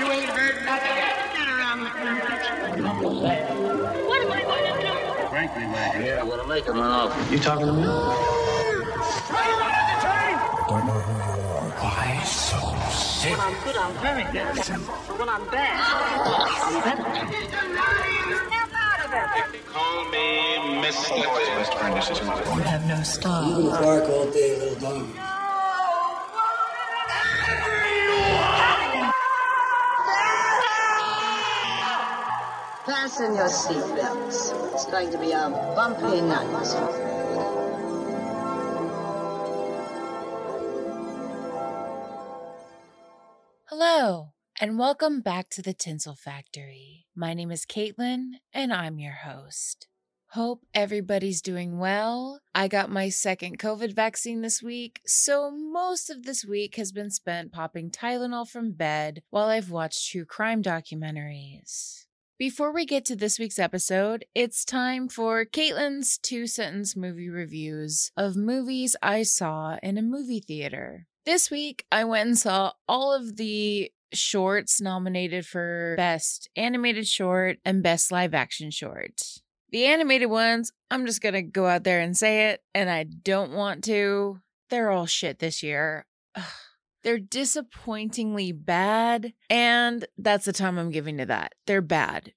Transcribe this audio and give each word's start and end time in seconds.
You 0.00 0.06
ain't 0.12 0.30
heard 0.30 0.64
nothing 0.64 0.96
yet. 0.96 1.12
Get 1.36 1.48
around 1.48 1.80
the 1.80 1.90
What 4.08 4.20
am 4.24 4.32
I 4.32 4.40
going 4.40 4.64
to 4.64 4.80
do? 4.80 5.28
Frankly, 5.28 5.66
Wagon. 5.66 6.00
Yeah, 6.06 6.22
I'm 6.22 6.28
gonna 6.30 6.46
make 6.48 6.64
him 6.64 6.78
run 6.78 6.90
off. 6.90 7.30
You 7.30 7.38
talking 7.38 7.66
to 7.66 7.72
me? 7.74 7.82
Don't 7.82 7.92
know 10.86 11.00
who 11.04 11.12
you 11.12 11.44
are. 11.52 11.68
Why 11.84 12.22
so 12.24 12.56
sick? 12.88 13.36
When 13.36 13.40
I'm 13.40 13.52
good, 13.62 13.76
I'm 13.76 13.92
very 14.00 14.24
good. 14.32 14.56
But 14.56 15.18
when 15.18 15.28
I'm 15.28 15.44
bad, 15.50 15.80
I'm 16.64 16.80
better. 16.80 17.04
Snap 18.48 18.72
out 18.72 19.04
of 19.04 19.12
it. 19.54 19.66
Call 19.66 20.04
me 20.08 20.26
Mr. 20.80 21.12
Oh, 21.12 21.28
best 21.58 21.74
friend, 21.74 21.92
this 21.94 22.08
is 22.08 22.20
You 22.20 22.62
have 22.62 22.84
no 22.86 23.02
style. 23.02 23.48
You 23.48 23.54
can 23.70 23.82
bark 23.82 24.08
all 24.08 24.30
day, 24.30 24.56
little 24.58 24.80
dog. 24.80 25.29
Fasten 33.10 33.34
your 33.34 33.48
seatbelts. 33.48 34.72
It's 34.72 34.86
going 34.86 35.10
to 35.10 35.18
be 35.18 35.32
a 35.32 35.50
bumpy 35.74 36.20
night. 36.20 36.46
Hello, 43.64 44.28
and 44.60 44.78
welcome 44.78 45.22
back 45.22 45.48
to 45.50 45.60
the 45.60 45.72
Tinsel 45.72 46.14
Factory. 46.14 47.06
My 47.16 47.34
name 47.34 47.50
is 47.50 47.66
Caitlin, 47.66 48.34
and 48.54 48.72
I'm 48.72 49.00
your 49.00 49.18
host. 49.24 49.88
Hope 50.28 50.60
everybody's 50.72 51.42
doing 51.42 51.80
well. 51.80 52.38
I 52.54 52.68
got 52.68 52.92
my 52.92 53.08
second 53.08 53.58
COVID 53.58 53.92
vaccine 53.92 54.42
this 54.42 54.62
week, 54.62 55.00
so 55.04 55.50
most 55.50 56.10
of 56.10 56.22
this 56.22 56.44
week 56.44 56.76
has 56.76 56.92
been 56.92 57.10
spent 57.10 57.50
popping 57.50 57.90
Tylenol 57.90 58.48
from 58.48 58.70
bed 58.70 59.22
while 59.30 59.48
I've 59.48 59.72
watched 59.72 60.08
true 60.08 60.24
crime 60.24 60.62
documentaries. 60.62 62.06
Before 62.40 62.72
we 62.72 62.86
get 62.86 63.04
to 63.04 63.16
this 63.16 63.38
week's 63.38 63.58
episode, 63.58 64.24
it's 64.34 64.64
time 64.64 65.10
for 65.10 65.44
Caitlin's 65.44 66.16
two 66.16 66.46
sentence 66.46 66.96
movie 66.96 67.28
reviews 67.28 68.12
of 68.16 68.34
movies 68.34 68.96
I 69.02 69.24
saw 69.24 69.76
in 69.82 69.98
a 69.98 70.02
movie 70.02 70.40
theater. 70.40 71.06
This 71.26 71.50
week, 71.50 71.84
I 71.92 72.04
went 72.04 72.28
and 72.28 72.38
saw 72.38 72.72
all 72.88 73.12
of 73.12 73.36
the 73.36 73.92
shorts 74.14 74.80
nominated 74.80 75.44
for 75.44 75.92
Best 75.98 76.48
Animated 76.56 77.06
Short 77.06 77.58
and 77.62 77.82
Best 77.82 78.10
Live 78.10 78.32
Action 78.32 78.70
Short. 78.70 79.20
The 79.68 79.84
animated 79.84 80.30
ones, 80.30 80.72
I'm 80.90 81.04
just 81.04 81.20
gonna 81.20 81.42
go 81.42 81.66
out 81.66 81.84
there 81.84 82.00
and 82.00 82.16
say 82.16 82.48
it, 82.48 82.62
and 82.74 82.88
I 82.88 83.02
don't 83.04 83.52
want 83.52 83.84
to. 83.84 84.40
They're 84.70 84.90
all 84.90 85.04
shit 85.04 85.40
this 85.40 85.62
year. 85.62 86.06
Ugh. 86.34 86.44
They're 87.02 87.18
disappointingly 87.18 88.52
bad, 88.52 89.32
and 89.48 90.04
that's 90.18 90.44
the 90.44 90.52
time 90.52 90.78
I'm 90.78 90.90
giving 90.90 91.16
to 91.18 91.26
that. 91.26 91.52
They're 91.66 91.80
bad. 91.80 92.34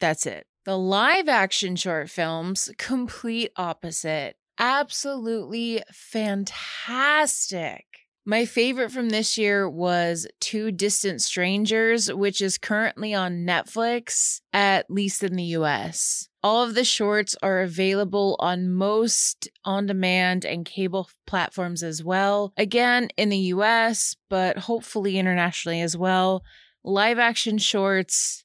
That's 0.00 0.26
it. 0.26 0.46
The 0.64 0.76
live 0.76 1.28
action 1.28 1.76
short 1.76 2.10
films, 2.10 2.70
complete 2.76 3.52
opposite. 3.56 4.36
Absolutely 4.58 5.82
fantastic. 5.92 7.86
My 8.26 8.44
favorite 8.44 8.92
from 8.92 9.08
this 9.08 9.38
year 9.38 9.68
was 9.68 10.26
Two 10.40 10.70
Distant 10.70 11.22
Strangers, 11.22 12.12
which 12.12 12.42
is 12.42 12.58
currently 12.58 13.14
on 13.14 13.46
Netflix, 13.46 14.40
at 14.52 14.90
least 14.90 15.24
in 15.24 15.36
the 15.36 15.44
US. 15.44 16.28
All 16.42 16.62
of 16.62 16.74
the 16.74 16.84
shorts 16.84 17.36
are 17.42 17.60
available 17.60 18.36
on 18.38 18.70
most 18.70 19.48
on 19.64 19.86
demand 19.86 20.44
and 20.44 20.64
cable 20.64 21.10
platforms 21.26 21.82
as 21.82 22.02
well. 22.02 22.52
Again, 22.56 23.10
in 23.16 23.28
the 23.28 23.52
US, 23.54 24.16
but 24.30 24.56
hopefully 24.56 25.18
internationally 25.18 25.82
as 25.82 25.96
well. 25.96 26.42
Live 26.82 27.18
action 27.18 27.58
shorts, 27.58 28.44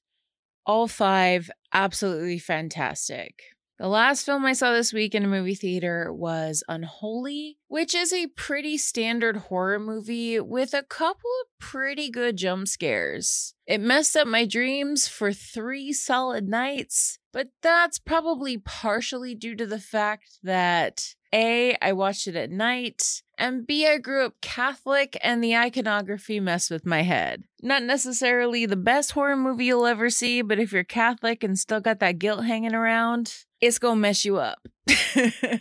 all 0.65 0.87
five, 0.87 1.49
absolutely 1.73 2.39
fantastic. 2.39 3.41
The 3.77 3.87
last 3.89 4.25
film 4.25 4.45
I 4.45 4.53
saw 4.53 4.71
this 4.71 4.93
week 4.93 5.13
in 5.13 5.25
a 5.25 5.27
movie 5.27 5.53
theater 5.53 6.13
was 6.13 6.63
Unholy, 6.69 7.57
which 7.67 7.93
is 7.93 8.13
a 8.13 8.27
pretty 8.27 8.77
standard 8.77 9.35
horror 9.35 9.79
movie 9.79 10.39
with 10.39 10.73
a 10.73 10.83
couple 10.83 11.29
of 11.41 11.59
pretty 11.59 12.09
good 12.09 12.37
jump 12.37 12.69
scares. 12.69 13.53
It 13.67 13.81
messed 13.81 14.15
up 14.15 14.27
my 14.27 14.45
dreams 14.45 15.09
for 15.09 15.33
three 15.33 15.91
solid 15.91 16.47
nights, 16.47 17.19
but 17.35 17.49
that's 17.61 17.99
probably 17.99 18.57
partially 18.57 19.35
due 19.35 19.55
to 19.55 19.65
the 19.65 19.77
fact 19.77 20.39
that 20.41 21.15
A, 21.33 21.75
I 21.81 21.91
watched 21.91 22.27
it 22.27 22.35
at 22.37 22.49
night, 22.49 23.23
and 23.37 23.67
B, 23.67 23.85
I 23.85 23.97
grew 23.97 24.27
up 24.27 24.39
Catholic 24.39 25.17
and 25.21 25.43
the 25.43 25.53
iconography 25.53 26.39
messed 26.39 26.71
with 26.71 26.85
my 26.85 27.01
head. 27.01 27.43
Not 27.61 27.83
necessarily 27.83 28.65
the 28.65 28.77
best 28.77 29.11
horror 29.11 29.35
movie 29.35 29.65
you'll 29.65 29.85
ever 29.85 30.09
see, 30.09 30.43
but 30.43 30.59
if 30.59 30.71
you're 30.71 30.85
Catholic 30.85 31.43
and 31.43 31.59
still 31.59 31.81
got 31.81 31.99
that 31.99 32.19
guilt 32.19 32.45
hanging 32.45 32.73
around, 32.73 33.33
it's 33.59 33.79
gonna 33.79 33.99
mess 33.99 34.23
you 34.23 34.37
up. 34.37 34.65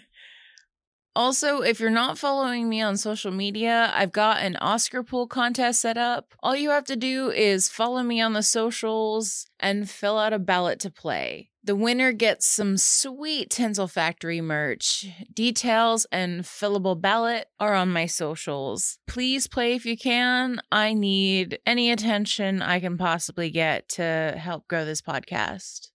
also, 1.17 1.63
if 1.63 1.81
you're 1.81 1.91
not 1.91 2.19
following 2.19 2.69
me 2.69 2.83
on 2.83 2.97
social 2.97 3.33
media, 3.33 3.91
I've 3.93 4.13
got 4.13 4.45
an 4.45 4.55
Oscar 4.61 5.03
pool 5.03 5.27
contest 5.27 5.81
set 5.81 5.99
up. 5.99 6.35
All 6.41 6.55
you 6.55 6.71
have 6.71 6.85
to 6.85 6.95
do 6.95 7.33
is 7.33 7.69
follow 7.69 8.05
me 8.05 8.21
on 8.21 8.33
the 8.33 8.45
socials 8.45 9.49
and 9.59 9.91
fill 9.91 10.21
out 10.21 10.33
a 10.33 10.39
ballot 10.39 10.79
to 10.79 10.91
play. 10.93 11.51
The 11.67 11.75
winner 11.75 12.13
gets 12.13 12.47
some 12.47 12.77
sweet 12.77 13.49
Tinsel 13.49 13.89
Factory 13.89 14.43
merch. 14.43 15.07
Details 15.33 16.07
and 16.13 16.43
fillable 16.43 17.01
ballot 17.01 17.49
are 17.59 17.73
on 17.73 17.91
my 17.91 18.05
socials. 18.05 18.99
Please 19.07 19.47
play 19.47 19.75
if 19.75 19.87
you 19.87 19.97
can. 19.97 20.61
I 20.71 20.93
need 20.93 21.59
any 21.65 21.91
attention 21.91 22.61
I 22.61 22.81
can 22.81 22.99
possibly 22.99 23.49
get 23.49 23.89
to 23.91 24.35
help 24.37 24.69
grow 24.69 24.85
this 24.85 25.01
podcast. 25.01 25.89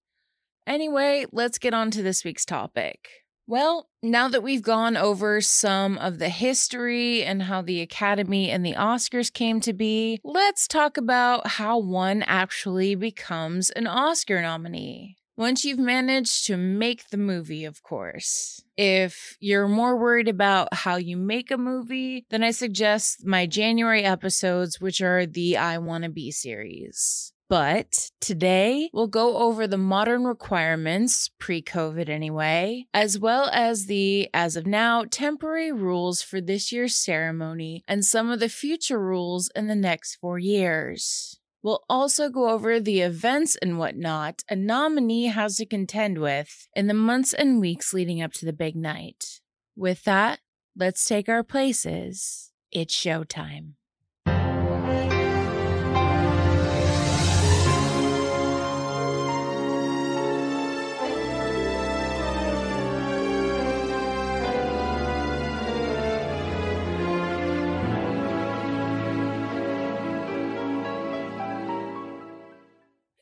Anyway, 0.66 1.28
let's 1.32 1.60
get 1.60 1.76
on 1.76 1.92
to 1.92 2.02
this 2.02 2.24
week's 2.24 2.46
topic. 2.46 3.08
Well, 3.46 3.90
now 4.02 4.28
that 4.28 4.42
we've 4.42 4.64
gone 4.64 4.98
over 4.98 5.40
some 5.40 6.00
of 6.00 6.18
the 6.18 6.30
history 6.30 7.24
and 7.24 7.44
how 7.44 7.62
the 7.62 7.82
Academy 7.82 8.50
and 8.50 8.66
the 8.66 8.74
Oscars 8.74 9.32
came 9.32 9.60
to 9.62 9.74
be, 9.74 10.20
let's 10.24 10.68
talk 10.68 10.98
about 10.98 11.46
how 11.46 11.78
one 11.78 12.24
actually 12.24 12.96
becomes 12.96 13.70
an 13.70 13.86
Oscar 13.86 14.42
nominee. 14.42 15.19
Once 15.40 15.64
you've 15.64 15.80
managed 15.80 16.46
to 16.48 16.58
make 16.58 17.08
the 17.12 17.18
movie, 17.18 17.64
of 17.64 17.82
course. 17.82 18.62
If 18.76 19.38
you're 19.40 19.70
more 19.70 19.98
worried 19.98 20.28
about 20.28 20.74
how 20.74 20.98
you 20.98 21.16
make 21.16 21.50
a 21.50 21.58
movie, 21.58 22.26
then 22.30 22.44
I 22.44 22.52
suggest 22.52 23.26
my 23.26 23.46
January 23.46 24.04
episodes, 24.04 24.82
which 24.82 25.00
are 25.00 25.26
the 25.26 25.56
I 25.56 25.78
Wanna 25.78 26.10
Be 26.10 26.30
series. 26.32 27.32
But 27.48 28.12
today 28.20 28.90
we'll 28.92 29.08
go 29.08 29.38
over 29.38 29.66
the 29.66 29.78
modern 29.78 30.26
requirements, 30.26 31.30
pre 31.40 31.62
COVID 31.62 32.10
anyway, 32.10 32.88
as 32.94 33.18
well 33.18 33.50
as 33.54 33.86
the, 33.86 34.30
as 34.34 34.58
of 34.58 34.68
now, 34.68 35.06
temporary 35.10 35.72
rules 35.72 36.22
for 36.22 36.42
this 36.42 36.74
year's 36.74 36.98
ceremony 36.98 37.86
and 37.88 38.04
some 38.04 38.30
of 38.30 38.42
the 38.42 38.50
future 38.50 39.00
rules 39.00 39.50
in 39.56 39.68
the 39.68 39.74
next 39.74 40.18
four 40.18 40.38
years. 40.38 41.39
We'll 41.62 41.84
also 41.90 42.30
go 42.30 42.50
over 42.50 42.80
the 42.80 43.02
events 43.02 43.58
and 43.62 43.78
whatnot 43.78 44.44
a 44.50 44.56
nominee 44.56 45.28
has 45.28 45.58
to 45.58 45.66
contend 45.66 46.20
with 46.20 46.68
in 46.74 46.88
the 46.88 46.94
months 46.94 47.34
and 47.34 47.60
weeks 47.60 47.94
leading 47.94 48.22
up 48.22 48.32
to 48.34 48.46
the 48.46 48.54
big 48.54 48.76
night. 48.76 49.42
With 49.76 50.04
that, 50.06 50.40
let's 50.76 51.04
take 51.04 51.28
our 51.28 51.44
places. 51.44 52.52
It's 52.72 52.96
showtime. 52.96 53.74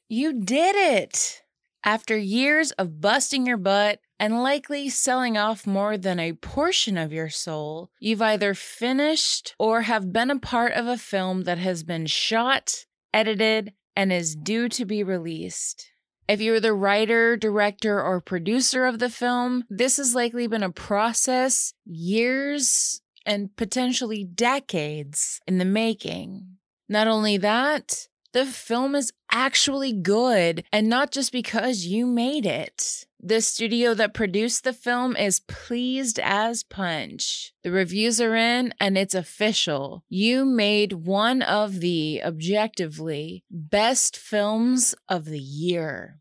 You 0.10 0.42
did 0.42 0.76
it! 0.76 1.42
After 1.84 2.18
years 2.18 2.72
of 2.72 3.02
busting 3.02 3.46
your 3.46 3.58
butt 3.58 4.00
and 4.18 4.42
likely 4.42 4.88
selling 4.88 5.38
off 5.38 5.68
more 5.68 5.98
than 5.98 6.18
a 6.20 6.34
portion 6.34 6.98
of 6.98 7.12
your 7.12 7.30
soul, 7.30 7.92
you've 8.00 8.22
either 8.22 8.54
finished 8.54 9.54
or 9.60 9.82
have 9.82 10.14
been 10.14 10.32
a 10.32 10.40
part 10.40 10.74
of 10.74 10.88
a 10.88 10.98
film 10.98 11.44
that 11.44 11.58
has 11.58 11.84
been 11.84 12.06
shot, 12.06 12.86
edited, 13.14 13.74
and 13.98 14.14
is 14.14 14.36
due 14.36 14.70
to 14.70 14.86
be 14.86 15.04
released. 15.04 15.92
If 16.28 16.40
you're 16.40 16.60
the 16.62 16.74
writer, 16.74 17.36
director, 17.36 18.02
or 18.02 18.22
producer 18.22 18.86
of 18.86 19.00
the 19.00 19.10
film, 19.10 19.66
this 19.70 19.98
has 19.98 20.16
likely 20.16 20.48
been 20.48 20.64
a 20.64 20.72
process 20.72 21.74
years 21.86 23.02
and 23.26 23.54
potentially 23.58 24.24
decades 24.24 25.42
in 25.48 25.58
the 25.58 25.66
making. 25.66 26.58
Not 26.90 27.08
only 27.08 27.38
that, 27.38 28.08
the 28.38 28.46
film 28.46 28.94
is 28.94 29.12
actually 29.32 29.92
good 29.92 30.64
and 30.72 30.88
not 30.88 31.10
just 31.10 31.32
because 31.32 31.88
you 31.88 32.06
made 32.06 32.46
it. 32.46 33.08
The 33.20 33.42
studio 33.42 33.96
that 33.96 34.14
produced 34.14 34.64
the 34.64 34.74
film 34.74 35.16
is 35.16 35.40
pleased 35.40 36.20
as 36.20 36.62
punch. 36.62 37.52
The 37.64 37.72
reviews 37.72 38.22
are 38.22 38.36
in 38.36 38.76
and 38.80 38.96
it's 38.96 39.16
official. 39.16 40.04
You 40.08 40.46
made 40.46 40.94
one 40.94 41.42
of 41.42 41.80
the 41.80 42.22
objectively 42.24 43.44
best 43.50 44.16
films 44.16 44.94
of 45.10 45.26
the 45.26 45.40
year. 45.40 46.20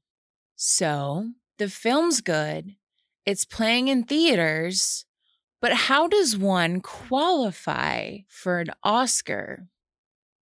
So, 0.54 1.32
the 1.58 1.68
film's 1.68 2.22
good. 2.22 2.76
It's 3.26 3.44
playing 3.44 3.88
in 3.88 4.04
theaters. 4.04 5.04
But 5.60 5.74
how 5.74 6.08
does 6.08 6.34
one 6.34 6.80
qualify 6.80 8.20
for 8.26 8.60
an 8.60 8.70
Oscar? 8.82 9.68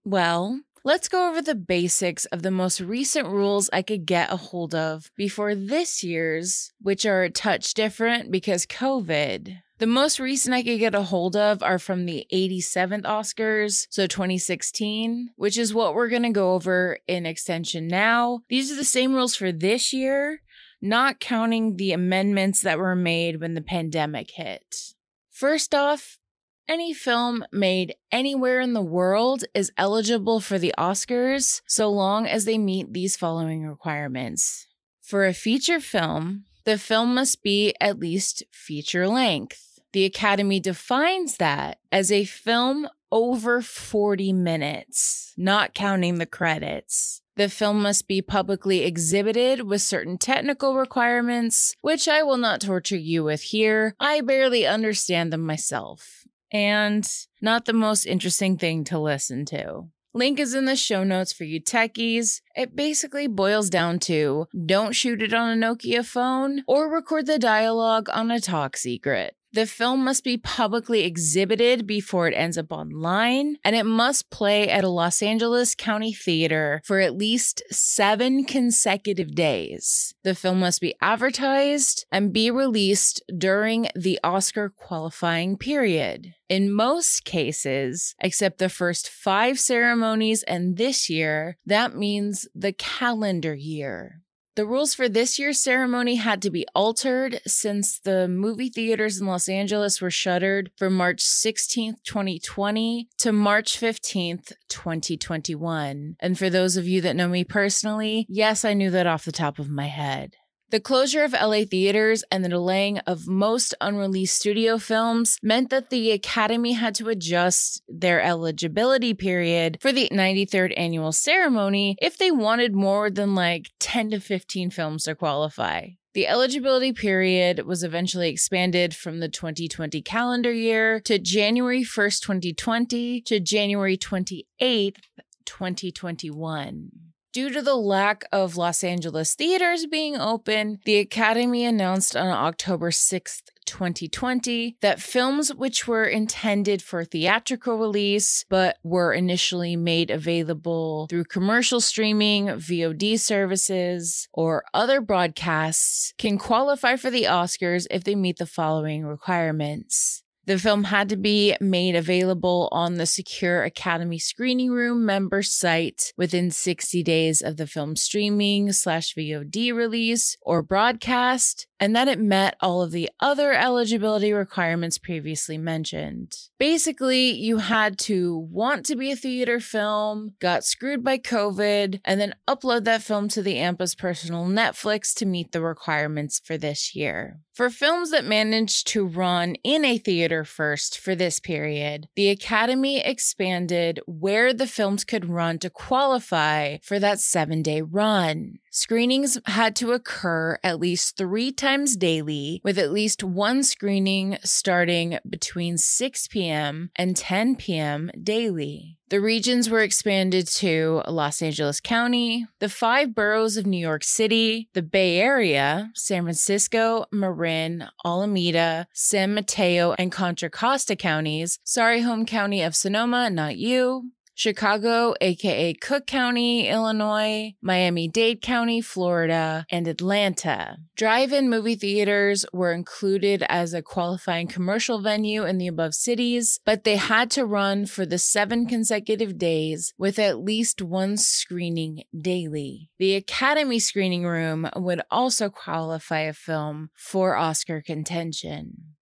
Well, 0.05 0.61
let's 0.85 1.09
go 1.09 1.31
over 1.31 1.41
the 1.41 1.55
basics 1.55 2.27
of 2.27 2.43
the 2.43 2.51
most 2.51 2.79
recent 2.79 3.27
rules 3.27 3.71
I 3.73 3.81
could 3.81 4.05
get 4.05 4.31
a 4.31 4.37
hold 4.37 4.75
of 4.75 5.11
before 5.17 5.55
this 5.55 6.05
year's, 6.05 6.73
which 6.81 7.07
are 7.07 7.23
a 7.23 7.31
touch 7.31 7.73
different 7.73 8.31
because 8.31 8.67
COVID. 8.67 9.57
The 9.79 9.87
most 9.87 10.21
recent 10.21 10.55
I 10.55 10.63
could 10.63 10.79
get 10.79 10.95
a 10.95 11.03
hold 11.03 11.37
of 11.37 11.63
are 11.63 11.79
from 11.79 12.05
the 12.05 12.27
87th 12.33 13.03
Oscars, 13.03 13.87
so 13.91 14.07
2016, 14.07 15.31
which 15.37 15.59
is 15.59 15.75
what 15.75 15.95
we're 15.95 16.11
going 16.11 16.23
to 16.23 16.31
go 16.31 16.53
over 16.53 16.99
in 17.09 17.27
extension 17.27 17.89
now. 17.89 18.41
These 18.49 18.71
are 18.71 18.77
the 18.77 18.85
same 18.85 19.15
rules 19.15 19.35
for 19.35 19.51
this 19.51 19.93
year, 19.93 20.43
not 20.81 21.19
counting 21.19 21.77
the 21.77 21.93
amendments 21.93 22.61
that 22.61 22.79
were 22.79 22.95
made 22.95 23.41
when 23.41 23.55
the 23.55 23.63
pandemic 23.63 24.31
hit. 24.33 24.95
First 25.31 25.75
off, 25.75 26.19
any 26.69 26.93
film 26.95 27.45
made 27.53 27.95
anywhere 28.11 28.61
in 28.61 28.73
the 28.73 28.83
world 28.83 29.45
is 29.55 29.73
eligible 29.77 30.41
for 30.41 30.59
the 30.59 30.75
Oscars 30.79 31.61
so 31.67 31.91
long 31.91 32.27
as 32.27 32.45
they 32.45 32.59
meet 32.59 32.93
these 32.93 33.17
following 33.17 33.67
requirements. 33.67 34.67
For 35.03 35.27
a 35.27 35.35
feature 35.35 35.81
film, 35.81 36.45
the 36.65 36.79
film 36.79 37.15
must 37.15 37.43
be 37.43 37.75
at 37.81 37.99
least 37.99 38.43
feature 38.51 39.07
length. 39.07 39.81
The 39.93 40.05
Academy 40.05 40.59
defines 40.59 41.37
that 41.37 41.79
as 41.93 42.11
a 42.11 42.25
film 42.25 42.89
over 43.13 43.61
40 43.61 44.33
minutes, 44.33 45.35
not 45.37 45.75
counting 45.75 46.19
the 46.19 46.27
credits. 46.27 47.21
The 47.37 47.49
film 47.49 47.83
must 47.83 48.09
be 48.09 48.23
publicly 48.23 48.85
exhibited 48.85 49.63
with 49.63 49.83
certain 49.83 50.19
technical 50.19 50.77
requirements, 50.77 51.75
which 51.81 52.09
I 52.09 52.23
will 52.23 52.39
not 52.39 52.61
torture 52.61 52.97
you 52.97 53.25
with 53.25 53.43
here. 53.43 53.95
I 54.01 54.21
barely 54.21 54.67
understand 54.67 55.33
them 55.33 55.43
myself 55.43 56.25
and 56.55 57.07
not 57.43 57.65
the 57.65 57.73
most 57.73 58.07
interesting 58.07 58.57
thing 58.57 58.85
to 58.85 58.99
listen 58.99 59.45
to. 59.47 59.89
Link 60.15 60.39
is 60.39 60.55
in 60.55 60.65
the 60.65 60.77
show 60.77 61.03
notes 61.03 61.33
for 61.33 61.43
you 61.43 61.61
techies. 61.61 62.41
It 62.55 62.77
basically 62.77 63.27
boils 63.27 63.69
down 63.69 63.99
to 64.01 64.47
don't 64.65 64.93
shoot 64.93 65.21
it 65.21 65.35
on 65.35 65.51
a 65.51 65.67
Nokia 65.67 66.07
phone 66.07 66.63
or 66.69 66.89
record 66.89 67.27
the 67.27 67.41
dialogue 67.41 68.09
on 68.13 68.31
a 68.31 68.39
talk 68.39 68.77
secret. 68.77 69.35
The 69.55 69.67
film 69.67 70.03
must 70.03 70.25
be 70.25 70.37
publicly 70.37 71.05
exhibited 71.05 71.87
before 71.87 72.27
it 72.27 72.35
ends 72.35 72.59
up 72.59 72.73
online, 72.73 73.57
and 73.63 73.77
it 73.77 73.87
must 73.87 74.29
play 74.29 74.69
at 74.69 74.83
a 74.83 74.89
Los 74.89 75.23
Angeles 75.23 75.77
County 75.77 76.13
theater 76.13 76.83
for 76.85 76.99
at 76.99 77.17
least 77.17 77.63
seven 77.71 78.45
consecutive 78.47 79.33
days. 79.33 80.13
The 80.25 80.35
film 80.35 80.59
must 80.59 80.81
be 80.81 80.97
advertised 81.01 82.05
and 82.11 82.33
be 82.33 82.51
released 82.51 83.23
during 83.39 83.87
the 83.95 84.19
Oscar 84.25 84.71
qualifying 84.71 85.57
period. 85.57 86.35
In 86.49 86.73
most 86.73 87.25
cases, 87.25 88.17
except 88.19 88.59
the 88.59 88.69
first 88.69 89.09
five 89.09 89.61
ceremonies 89.61 90.43
and 90.43 90.77
this 90.77 91.09
year, 91.09 91.59
that 91.65 91.95
means 91.95 92.49
the 92.57 92.73
calendar 92.73 93.55
year. 93.55 94.24
The 94.57 94.67
rules 94.67 94.95
for 94.95 95.09
this 95.09 95.37
year's 95.37 95.59
ceremony 95.59 96.15
had 96.15 96.41
to 96.43 96.51
be 96.51 96.65
altered 96.77 97.41
since 97.45 97.99
the 97.99 98.29
movie 98.29 98.69
theaters 98.69 99.21
in 99.21 99.27
Los 99.27 99.49
Angeles 99.49 100.01
were 100.01 100.13
shuttered 100.13 100.71
from 100.77 100.97
March 100.97 101.25
16th, 101.25 102.05
2020 102.05 103.09
to 103.19 103.33
March 103.33 103.81
15th, 103.81 104.53
2021. 104.69 106.17
And 106.21 106.39
for 106.39 106.49
those 106.51 106.77
of 106.77 106.87
you 106.87 107.01
that 107.01 107.17
know 107.17 107.27
me 107.27 107.43
personally, 107.43 108.27
yes, 108.29 108.65
I 108.65 108.75
knew 108.75 108.93
that 108.93 109.09
off 109.09 109.25
the 109.25 109.33
top 109.33 109.59
of 109.59 109.69
my 109.69 109.89
head. 109.89 110.37
The 110.75 110.81
closure 110.81 111.23
of 111.23 111.35
LA 111.35 111.63
theaters 111.63 112.25
and 112.33 112.45
the 112.45 112.49
delaying 112.49 112.99
of 113.07 113.29
most 113.29 113.77
unreleased 113.81 114.37
studio 114.37 114.77
films 114.77 115.39
meant 115.41 115.71
that 115.71 115.89
the 115.89 116.11
Academy 116.11 116.73
had 116.73 116.97
to 116.97 117.11
adjust 117.11 117.81
their 117.87 118.21
eligibility 118.21 119.15
period 119.15 119.79
for 119.81 119.93
the 119.93 120.09
93rd 120.13 120.75
annual 120.77 121.13
ceremony 121.13 121.97
if 122.03 122.19
they 122.19 122.33
wanted 122.33 122.75
more 122.75 123.09
than 123.09 123.37
like 123.37 123.71
10 123.79 124.11
to 124.11 124.19
15 124.19 124.71
films 124.71 125.05
to 125.05 125.15
qualify. 125.15 125.91
The 126.15 126.27
eligibility 126.27 126.93
period 126.93 127.65
was 127.67 127.85
eventually 127.85 128.29
expanded 128.29 128.97
from 128.97 129.21
the 129.21 129.29
2020 129.29 130.03
calendar 130.03 130.53
year 130.53 130.99
to 131.03 131.21
January 131.21 131.85
1st, 131.85 132.21
2020 132.23 133.21
to 133.21 133.39
January 133.39 133.97
28th, 133.97 134.97
2021. 135.45 137.14
Due 137.35 137.51
to 137.51 137.61
the 137.63 137.75
lack 137.75 138.23
of 138.31 138.57
Los 138.57 138.85
Angeles 138.85 139.35
theaters 139.35 139.87
being 139.87 140.17
open, 140.17 140.79
the 140.85 140.99
Academy 140.99 141.65
announced 141.65 142.15
on 142.15 142.29
October 142.29 142.93
6th, 142.93 143.43
2020 143.67 144.77
that 144.83 145.01
films 145.01 145.53
which 145.53 145.89
were 145.89 146.05
intended 146.05 146.81
for 146.81 147.05
theatrical 147.05 147.77
release 147.77 148.45
but 148.49 148.77
were 148.85 149.13
initially 149.13 149.75
made 149.75 150.13
available 150.13 151.09
through 151.11 151.25
commercial 151.25 151.81
streaming, 151.81 152.47
VOD 152.47 153.19
services, 153.19 154.29
or 154.33 154.63
other 154.73 155.01
broadcasts 155.01 156.15
can 156.19 156.39
qualify 156.39 156.95
for 156.95 157.11
the 157.11 157.25
Oscars 157.25 157.89
if 157.91 158.05
they 158.05 158.15
meet 158.15 158.37
the 158.37 158.47
following 158.47 159.05
requirements. 159.05 160.24
The 160.47 160.59
film 160.59 160.85
had 160.85 161.09
to 161.09 161.17
be 161.17 161.57
made 161.59 161.97
available 161.97 162.69
on 162.71 162.95
the 162.95 163.07
Secure 163.07 163.63
Academy 163.63 164.19
Screening 164.19 164.73
Room 164.73 165.07
member 165.07 165.43
site 165.43 166.13
within 166.19 166.51
60 166.51 167.03
days 167.03 167.41
of 167.41 167.57
the 167.57 167.67
film 167.67 167.97
streaming 167.97 168.71
slash 168.73 169.15
VOD 169.15 169.73
release 169.75 170.37
or 170.43 170.63
broadcast, 170.63 171.67
and 171.85 171.95
that 171.95 172.09
it 172.09 172.19
met 172.19 172.57
all 172.63 172.81
of 172.81 172.93
the 172.93 173.11
other 173.21 173.53
eligibility 173.53 174.33
requirements 174.33 174.97
previously 174.97 175.59
mentioned. 175.59 176.35
Basically, 176.59 177.31
you 177.33 177.59
had 177.59 177.99
to 177.99 178.39
want 178.51 178.87
to 178.87 178.97
be 178.97 179.11
a 179.11 179.17
theater 179.17 179.61
film, 179.61 180.33
got 180.41 180.65
screwed 180.65 181.05
by 181.05 181.19
COVID, 181.19 182.01
and 182.03 182.19
then 182.19 182.35
upload 182.49 182.85
that 182.85 183.03
film 183.03 183.29
to 183.29 183.43
the 183.43 183.59
AMPA's 183.59 183.95
personal 183.95 184.47
Netflix 184.47 185.13
to 185.17 185.27
meet 185.27 185.53
the 185.53 185.61
requirements 185.61 186.41
for 186.43 186.57
this 186.57 186.97
year. 186.97 187.41
For 187.53 187.69
films 187.69 188.11
that 188.11 188.25
managed 188.25 188.87
to 188.89 189.07
run 189.07 189.55
in 189.63 189.85
a 189.85 189.99
theater 189.99 190.43
first 190.43 190.99
for 190.99 191.15
this 191.15 191.39
period, 191.39 192.09
the 192.17 192.31
Academy 192.31 192.99
expanded 192.99 194.01
where 194.07 194.55
the 194.55 194.67
films 194.67 195.05
could 195.05 195.29
run 195.29 195.59
to 195.59 195.69
qualify 195.69 196.79
for 196.83 196.99
that 196.99 197.21
seven 197.21 197.61
day 197.63 197.83
run. 197.83 198.59
Screenings 198.77 199.39
had 199.47 199.77
to 199.77 199.93
occur 199.93 200.59
at 200.65 200.81
least 200.81 201.17
three 201.17 201.53
times 201.53 201.95
daily, 201.97 202.61
with 202.65 202.77
at 202.77 202.91
least 202.91 203.23
one 203.23 203.63
screening 203.63 204.37
starting 204.43 205.17
between 205.31 205.79
6 205.79 206.27
p.m. 206.27 206.91
and 206.97 207.17
10 207.17 207.55
p.m. 207.55 208.11
daily. 208.21 208.99
The 209.11 209.21
regions 209.21 209.71
were 209.71 209.83
expanded 209.83 210.49
to 210.57 211.05
Los 211.07 211.41
Angeles 211.41 211.81
County, 211.81 212.49
the 212.59 212.69
five 212.69 213.15
boroughs 213.15 213.57
of 213.57 213.65
New 213.65 213.79
York 213.79 214.03
City, 214.03 214.69
the 214.73 214.83
Bay 214.83 215.21
Area, 215.21 215.93
San 215.95 216.25
Francisco, 216.25 217.05
Marin, 217.13 217.87
Alameda, 218.05 218.89
San 218.93 219.35
Mateo, 219.35 219.95
and 220.01 220.11
Contra 220.11 220.51
Costa 220.51 220.97
counties. 220.97 221.61
Sorry, 221.63 222.01
home 222.01 222.27
county 222.27 222.61
of 222.61 222.75
Sonoma, 222.75 223.31
not 223.31 223.57
you. 223.57 224.11
Chicago, 224.35 225.15
aka 225.21 225.75
Cook 225.75 226.07
County, 226.07 226.69
Illinois, 226.69 227.55
Miami 227.63 228.09
Dade 228.09 228.43
County, 228.43 228.81
Florida, 228.81 229.65
and 229.71 229.87
Atlanta. 229.87 230.79
Drive 230.97 231.33
in 231.33 231.49
movie 231.49 231.77
theaters 231.77 232.45
were 232.53 232.73
included 232.73 233.45
as 233.49 233.73
a 233.73 233.83
qualifying 233.83 234.49
commercial 234.49 235.01
venue 235.01 235.45
in 235.45 235.59
the 235.59 235.69
above 235.69 235.95
cities, 235.95 236.61
but 236.65 236.85
they 236.85 236.97
had 236.97 237.31
to 237.33 237.47
run 237.47 237.87
for 237.87 238.05
the 238.05 238.19
seven 238.19 238.67
consecutive 238.67 239.39
days 239.39 239.95
with 239.97 240.19
at 240.19 240.39
least 240.39 240.83
one 240.83 241.17
screening 241.17 242.03
daily. 242.17 242.91
The 242.99 243.15
Academy 243.15 243.79
screening 243.79 244.25
room 244.25 244.69
would 244.75 245.03
also 245.11 245.49
qualify 245.49 246.21
a 246.21 246.33
film 246.33 246.91
for 246.95 247.37
Oscar 247.37 247.81
contention. 247.81 248.95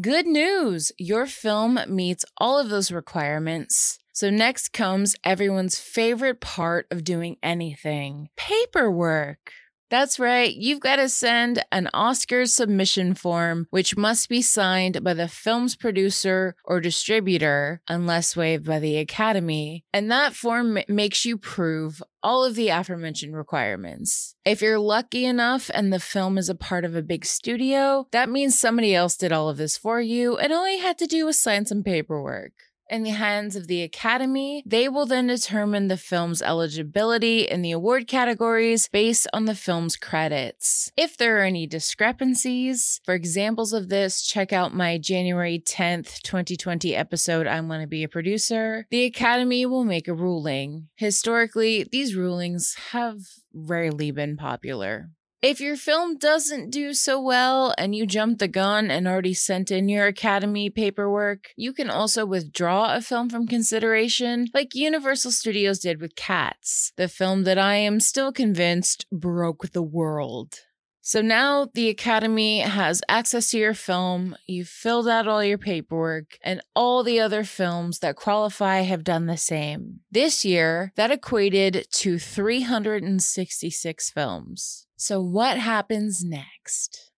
Good 0.00 0.26
news! 0.26 0.90
Your 0.96 1.26
film 1.26 1.78
meets 1.86 2.24
all 2.38 2.58
of 2.58 2.70
those 2.70 2.90
requirements. 2.90 3.98
So, 4.12 4.28
next 4.28 4.72
comes 4.72 5.16
everyone's 5.24 5.78
favorite 5.78 6.40
part 6.40 6.86
of 6.90 7.02
doing 7.02 7.38
anything 7.42 8.28
paperwork. 8.36 9.52
That's 9.92 10.18
right, 10.18 10.54
you've 10.54 10.80
got 10.80 10.96
to 10.96 11.08
send 11.10 11.62
an 11.70 11.90
Oscars 11.92 12.48
submission 12.48 13.12
form, 13.12 13.66
which 13.68 13.94
must 13.94 14.30
be 14.30 14.40
signed 14.40 15.04
by 15.04 15.12
the 15.12 15.28
film's 15.28 15.76
producer 15.76 16.56
or 16.64 16.80
distributor, 16.80 17.82
unless 17.88 18.34
waived 18.34 18.64
by 18.64 18.78
the 18.78 18.96
Academy. 18.96 19.84
And 19.92 20.10
that 20.10 20.32
form 20.32 20.72
ma- 20.72 20.80
makes 20.88 21.26
you 21.26 21.36
prove 21.36 22.02
all 22.22 22.42
of 22.42 22.54
the 22.54 22.70
aforementioned 22.70 23.36
requirements. 23.36 24.34
If 24.46 24.62
you're 24.62 24.78
lucky 24.78 25.26
enough 25.26 25.70
and 25.74 25.92
the 25.92 26.00
film 26.00 26.38
is 26.38 26.48
a 26.48 26.54
part 26.54 26.86
of 26.86 26.96
a 26.96 27.02
big 27.02 27.26
studio, 27.26 28.06
that 28.12 28.30
means 28.30 28.58
somebody 28.58 28.94
else 28.94 29.14
did 29.18 29.30
all 29.30 29.50
of 29.50 29.58
this 29.58 29.76
for 29.76 30.00
you 30.00 30.38
and 30.38 30.54
all 30.54 30.66
you 30.70 30.80
had 30.80 30.96
to 31.00 31.06
do 31.06 31.26
was 31.26 31.38
sign 31.38 31.66
some 31.66 31.82
paperwork 31.82 32.52
in 32.88 33.02
the 33.02 33.10
hands 33.10 33.56
of 33.56 33.66
the 33.66 33.82
Academy. 33.82 34.62
They 34.66 34.88
will 34.88 35.06
then 35.06 35.26
determine 35.26 35.88
the 35.88 35.96
film's 35.96 36.42
eligibility 36.42 37.42
in 37.42 37.62
the 37.62 37.72
award 37.72 38.06
categories 38.06 38.88
based 38.88 39.26
on 39.32 39.46
the 39.46 39.54
film's 39.54 39.96
credits. 39.96 40.92
If 40.96 41.16
there 41.16 41.38
are 41.38 41.44
any 41.44 41.66
discrepancies, 41.66 43.00
for 43.04 43.14
examples 43.14 43.72
of 43.72 43.88
this, 43.88 44.22
check 44.22 44.52
out 44.52 44.74
my 44.74 44.98
January 44.98 45.58
10th, 45.58 46.20
2020 46.22 46.94
episode, 46.94 47.46
I'm 47.46 47.68
Gonna 47.68 47.86
Be 47.86 48.04
a 48.04 48.08
Producer. 48.08 48.86
The 48.90 49.04
Academy 49.04 49.66
will 49.66 49.84
make 49.84 50.08
a 50.08 50.14
ruling. 50.14 50.88
Historically, 50.96 51.86
these 51.90 52.14
rulings 52.14 52.74
have 52.90 53.18
rarely 53.54 54.10
been 54.10 54.36
popular. 54.36 55.10
If 55.42 55.60
your 55.60 55.76
film 55.76 56.18
doesn't 56.18 56.70
do 56.70 56.94
so 56.94 57.20
well 57.20 57.74
and 57.76 57.96
you 57.96 58.06
jumped 58.06 58.38
the 58.38 58.46
gun 58.46 58.92
and 58.92 59.08
already 59.08 59.34
sent 59.34 59.72
in 59.72 59.88
your 59.88 60.06
Academy 60.06 60.70
paperwork, 60.70 61.48
you 61.56 61.72
can 61.72 61.90
also 61.90 62.24
withdraw 62.24 62.94
a 62.94 63.00
film 63.00 63.28
from 63.28 63.48
consideration, 63.48 64.46
like 64.54 64.76
Universal 64.76 65.32
Studios 65.32 65.80
did 65.80 66.00
with 66.00 66.14
Cats, 66.14 66.92
the 66.96 67.08
film 67.08 67.42
that 67.42 67.58
I 67.58 67.74
am 67.74 67.98
still 67.98 68.30
convinced 68.30 69.04
broke 69.10 69.72
the 69.72 69.82
world. 69.82 70.60
So 71.00 71.20
now 71.20 71.68
the 71.74 71.88
Academy 71.88 72.60
has 72.60 73.02
access 73.08 73.50
to 73.50 73.58
your 73.58 73.74
film, 73.74 74.36
you've 74.46 74.68
filled 74.68 75.08
out 75.08 75.26
all 75.26 75.42
your 75.42 75.58
paperwork, 75.58 76.38
and 76.44 76.60
all 76.76 77.02
the 77.02 77.18
other 77.18 77.42
films 77.42 77.98
that 77.98 78.14
qualify 78.14 78.82
have 78.82 79.02
done 79.02 79.26
the 79.26 79.36
same. 79.36 80.02
This 80.12 80.44
year, 80.44 80.92
that 80.94 81.10
equated 81.10 81.88
to 81.90 82.20
366 82.20 84.10
films. 84.10 84.86
So, 85.02 85.20
what 85.20 85.58
happens 85.58 86.22
next? 86.22 87.11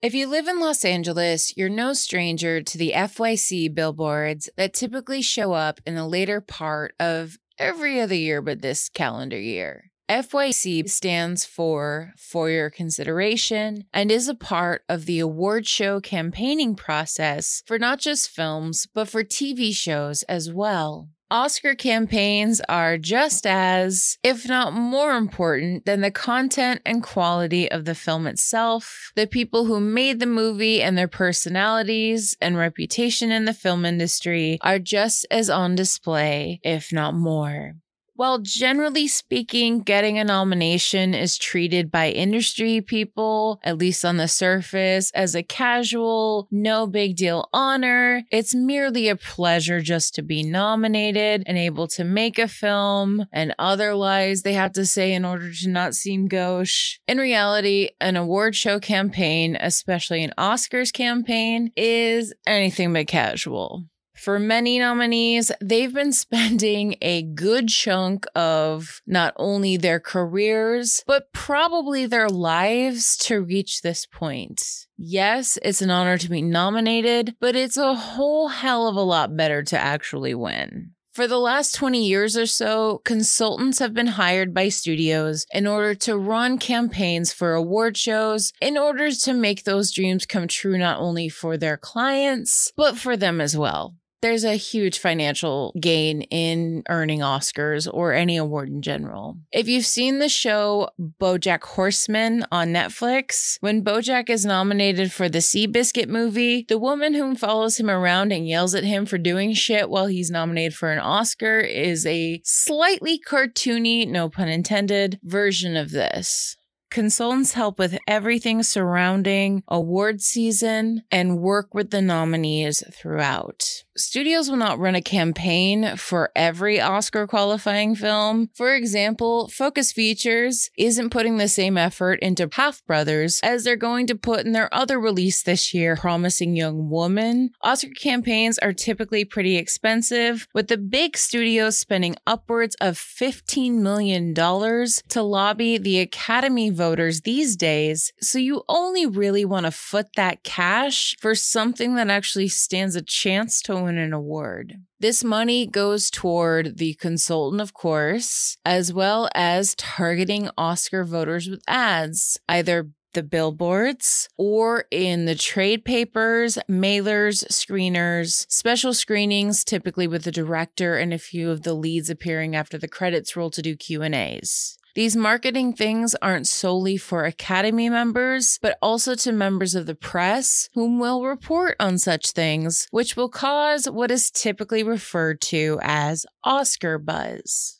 If 0.00 0.14
you 0.14 0.28
live 0.28 0.46
in 0.46 0.60
Los 0.60 0.84
Angeles, 0.84 1.56
you're 1.56 1.68
no 1.68 1.92
stranger 1.92 2.62
to 2.62 2.78
the 2.78 2.92
FYC 2.94 3.74
billboards 3.74 4.48
that 4.56 4.72
typically 4.72 5.22
show 5.22 5.54
up 5.54 5.80
in 5.84 5.96
the 5.96 6.06
later 6.06 6.40
part 6.40 6.94
of 7.00 7.36
every 7.58 8.00
other 8.00 8.14
year 8.14 8.40
but 8.40 8.62
this 8.62 8.88
calendar 8.88 9.40
year. 9.40 9.90
FYC 10.08 10.88
stands 10.88 11.44
for 11.44 12.12
For 12.16 12.48
Your 12.48 12.70
Consideration 12.70 13.86
and 13.92 14.12
is 14.12 14.28
a 14.28 14.36
part 14.36 14.84
of 14.88 15.06
the 15.06 15.18
award 15.18 15.66
show 15.66 16.00
campaigning 16.00 16.76
process 16.76 17.64
for 17.66 17.76
not 17.76 17.98
just 17.98 18.30
films, 18.30 18.86
but 18.94 19.08
for 19.08 19.24
TV 19.24 19.74
shows 19.74 20.22
as 20.22 20.52
well. 20.52 21.08
Oscar 21.30 21.74
campaigns 21.74 22.62
are 22.70 22.96
just 22.96 23.46
as, 23.46 24.16
if 24.22 24.48
not 24.48 24.72
more 24.72 25.14
important 25.14 25.84
than 25.84 26.00
the 26.00 26.10
content 26.10 26.80
and 26.86 27.02
quality 27.02 27.70
of 27.70 27.84
the 27.84 27.94
film 27.94 28.26
itself. 28.26 29.12
The 29.14 29.26
people 29.26 29.66
who 29.66 29.78
made 29.78 30.20
the 30.20 30.26
movie 30.26 30.82
and 30.82 30.96
their 30.96 31.08
personalities 31.08 32.34
and 32.40 32.56
reputation 32.56 33.30
in 33.30 33.44
the 33.44 33.52
film 33.52 33.84
industry 33.84 34.58
are 34.62 34.78
just 34.78 35.26
as 35.30 35.50
on 35.50 35.74
display, 35.74 36.60
if 36.62 36.94
not 36.94 37.14
more. 37.14 37.74
While 38.18 38.40
generally 38.40 39.06
speaking, 39.06 39.78
getting 39.78 40.18
a 40.18 40.24
nomination 40.24 41.14
is 41.14 41.38
treated 41.38 41.88
by 41.88 42.10
industry 42.10 42.80
people, 42.80 43.60
at 43.62 43.78
least 43.78 44.04
on 44.04 44.16
the 44.16 44.26
surface, 44.26 45.12
as 45.12 45.36
a 45.36 45.44
casual, 45.44 46.48
no 46.50 46.88
big 46.88 47.14
deal 47.14 47.48
honor, 47.52 48.24
it's 48.32 48.56
merely 48.56 49.08
a 49.08 49.14
pleasure 49.14 49.80
just 49.80 50.16
to 50.16 50.22
be 50.22 50.42
nominated 50.42 51.44
and 51.46 51.56
able 51.56 51.86
to 51.86 52.02
make 52.02 52.40
a 52.40 52.48
film 52.48 53.24
and 53.32 53.54
other 53.56 53.94
lies 53.94 54.42
they 54.42 54.54
have 54.54 54.72
to 54.72 54.84
say 54.84 55.12
in 55.12 55.24
order 55.24 55.52
to 55.52 55.68
not 55.68 55.94
seem 55.94 56.26
gauche. 56.26 56.98
In 57.06 57.18
reality, 57.18 57.90
an 58.00 58.16
award 58.16 58.56
show 58.56 58.80
campaign, 58.80 59.56
especially 59.60 60.24
an 60.24 60.34
Oscars 60.36 60.92
campaign, 60.92 61.70
is 61.76 62.34
anything 62.48 62.92
but 62.92 63.06
casual. 63.06 63.84
For 64.18 64.40
many 64.40 64.80
nominees, 64.80 65.52
they've 65.62 65.94
been 65.94 66.12
spending 66.24 66.96
a 67.00 67.22
good 67.22 67.68
chunk 67.68 68.26
of 68.34 69.00
not 69.06 69.32
only 69.36 69.76
their 69.76 70.00
careers, 70.00 71.04
but 71.06 71.32
probably 71.32 72.04
their 72.04 72.28
lives 72.28 73.16
to 73.18 73.40
reach 73.40 73.80
this 73.80 74.06
point. 74.06 74.86
Yes, 74.96 75.56
it's 75.62 75.82
an 75.82 75.90
honor 75.90 76.18
to 76.18 76.28
be 76.28 76.42
nominated, 76.42 77.36
but 77.40 77.54
it's 77.54 77.76
a 77.76 77.94
whole 77.94 78.48
hell 78.48 78.88
of 78.88 78.96
a 78.96 79.02
lot 79.02 79.36
better 79.36 79.62
to 79.62 79.78
actually 79.78 80.34
win. 80.34 80.94
For 81.12 81.28
the 81.28 81.38
last 81.38 81.74
20 81.74 82.04
years 82.04 82.36
or 82.36 82.46
so, 82.46 83.00
consultants 83.04 83.78
have 83.78 83.94
been 83.94 84.06
hired 84.08 84.52
by 84.52 84.68
studios 84.68 85.46
in 85.52 85.66
order 85.66 85.94
to 85.94 86.18
run 86.18 86.58
campaigns 86.58 87.32
for 87.32 87.54
award 87.54 87.96
shows 87.96 88.52
in 88.60 88.76
order 88.76 89.10
to 89.10 89.32
make 89.32 89.64
those 89.64 89.92
dreams 89.92 90.26
come 90.26 90.48
true 90.48 90.78
not 90.78 91.00
only 91.00 91.28
for 91.28 91.56
their 91.56 91.76
clients, 91.76 92.72
but 92.76 92.96
for 92.96 93.16
them 93.16 93.40
as 93.40 93.56
well 93.56 93.94
there's 94.20 94.44
a 94.44 94.54
huge 94.54 94.98
financial 94.98 95.72
gain 95.80 96.22
in 96.22 96.82
earning 96.88 97.20
Oscars 97.20 97.88
or 97.92 98.12
any 98.12 98.36
award 98.36 98.68
in 98.68 98.82
general. 98.82 99.38
If 99.52 99.68
you've 99.68 99.86
seen 99.86 100.18
the 100.18 100.28
show 100.28 100.90
Bojack 100.98 101.62
Horseman 101.62 102.44
on 102.50 102.68
Netflix, 102.68 103.56
when 103.60 103.84
Bojack 103.84 104.28
is 104.28 104.44
nominated 104.44 105.12
for 105.12 105.28
the 105.28 105.38
Seabiscuit 105.38 106.08
movie, 106.08 106.64
the 106.68 106.78
woman 106.78 107.14
who 107.14 107.34
follows 107.34 107.78
him 107.78 107.90
around 107.90 108.32
and 108.32 108.48
yells 108.48 108.74
at 108.74 108.84
him 108.84 109.06
for 109.06 109.18
doing 109.18 109.52
shit 109.52 109.88
while 109.88 110.06
he's 110.06 110.30
nominated 110.30 110.74
for 110.74 110.90
an 110.90 110.98
Oscar 110.98 111.60
is 111.60 112.04
a 112.06 112.40
slightly 112.44 113.20
cartoony, 113.20 114.08
no 114.08 114.28
pun 114.28 114.48
intended, 114.48 115.18
version 115.22 115.76
of 115.76 115.90
this. 115.90 116.56
Consultants 116.90 117.52
help 117.52 117.78
with 117.78 117.98
everything 118.06 118.62
surrounding 118.62 119.62
award 119.68 120.22
season 120.22 121.02
and 121.10 121.38
work 121.38 121.74
with 121.74 121.90
the 121.90 122.00
nominees 122.00 122.82
throughout. 122.94 123.84
Studios 123.96 124.48
will 124.48 124.56
not 124.56 124.78
run 124.78 124.94
a 124.94 125.02
campaign 125.02 125.96
for 125.96 126.30
every 126.36 126.80
Oscar 126.80 127.26
qualifying 127.26 127.96
film. 127.96 128.48
For 128.54 128.74
example, 128.74 129.48
Focus 129.48 129.92
Features 129.92 130.70
isn't 130.78 131.10
putting 131.10 131.36
the 131.36 131.48
same 131.48 131.76
effort 131.76 132.20
into 132.20 132.48
Half 132.52 132.86
Brothers 132.86 133.40
as 133.42 133.64
they're 133.64 133.76
going 133.76 134.06
to 134.06 134.14
put 134.14 134.46
in 134.46 134.52
their 134.52 134.72
other 134.72 135.00
release 135.00 135.42
this 135.42 135.74
year, 135.74 135.96
Promising 135.96 136.56
Young 136.56 136.88
Woman. 136.88 137.50
Oscar 137.60 137.90
campaigns 137.90 138.58
are 138.58 138.72
typically 138.72 139.24
pretty 139.24 139.56
expensive, 139.56 140.46
with 140.54 140.68
the 140.68 140.78
big 140.78 141.16
studios 141.16 141.76
spending 141.78 142.14
upwards 142.26 142.76
of 142.80 142.96
$15 142.96 143.80
million 143.80 144.32
to 144.32 145.22
lobby 145.22 145.76
the 145.76 145.98
Academy 145.98 146.70
voters 146.78 147.20
these 147.20 147.56
days. 147.56 148.10
So 148.20 148.38
you 148.38 148.62
only 148.68 149.04
really 149.04 149.44
want 149.44 149.66
to 149.66 149.70
foot 149.70 150.06
that 150.16 150.42
cash 150.44 151.14
for 151.20 151.34
something 151.34 151.96
that 151.96 152.08
actually 152.08 152.48
stands 152.48 152.96
a 152.96 153.02
chance 153.02 153.60
to 153.62 153.76
win 153.76 153.98
an 153.98 154.14
award. 154.14 154.76
This 155.00 155.22
money 155.22 155.66
goes 155.66 156.10
toward 156.10 156.78
the 156.78 156.94
consultant, 156.94 157.60
of 157.60 157.74
course, 157.74 158.56
as 158.64 158.92
well 158.92 159.28
as 159.34 159.74
targeting 159.74 160.48
Oscar 160.56 161.04
voters 161.04 161.48
with 161.48 161.62
ads, 161.68 162.38
either 162.48 162.88
the 163.14 163.22
billboards 163.22 164.28
or 164.36 164.84
in 164.90 165.24
the 165.24 165.34
trade 165.34 165.84
papers, 165.84 166.58
mailers, 166.70 167.44
screeners, 167.48 168.46
special 168.48 168.94
screenings 168.94 169.64
typically 169.64 170.06
with 170.06 170.24
the 170.24 170.32
director 170.32 170.96
and 170.96 171.12
a 171.12 171.18
few 171.18 171.50
of 171.50 171.62
the 171.62 171.74
leads 171.74 172.10
appearing 172.10 172.54
after 172.54 172.78
the 172.78 172.88
credits 172.88 173.36
roll 173.36 173.50
to 173.50 173.62
do 173.62 173.76
Q&As. 173.76 174.77
These 174.98 175.14
marketing 175.14 175.74
things 175.74 176.16
aren't 176.16 176.48
solely 176.48 176.96
for 176.96 177.24
Academy 177.24 177.88
members, 177.88 178.58
but 178.60 178.76
also 178.82 179.14
to 179.14 179.30
members 179.30 179.76
of 179.76 179.86
the 179.86 179.94
press 179.94 180.68
whom 180.74 180.98
will 180.98 181.22
report 181.22 181.76
on 181.78 181.98
such 181.98 182.32
things, 182.32 182.88
which 182.90 183.16
will 183.16 183.28
cause 183.28 183.88
what 183.88 184.10
is 184.10 184.28
typically 184.28 184.82
referred 184.82 185.40
to 185.42 185.78
as 185.82 186.26
Oscar 186.42 186.98
buzz. 186.98 187.78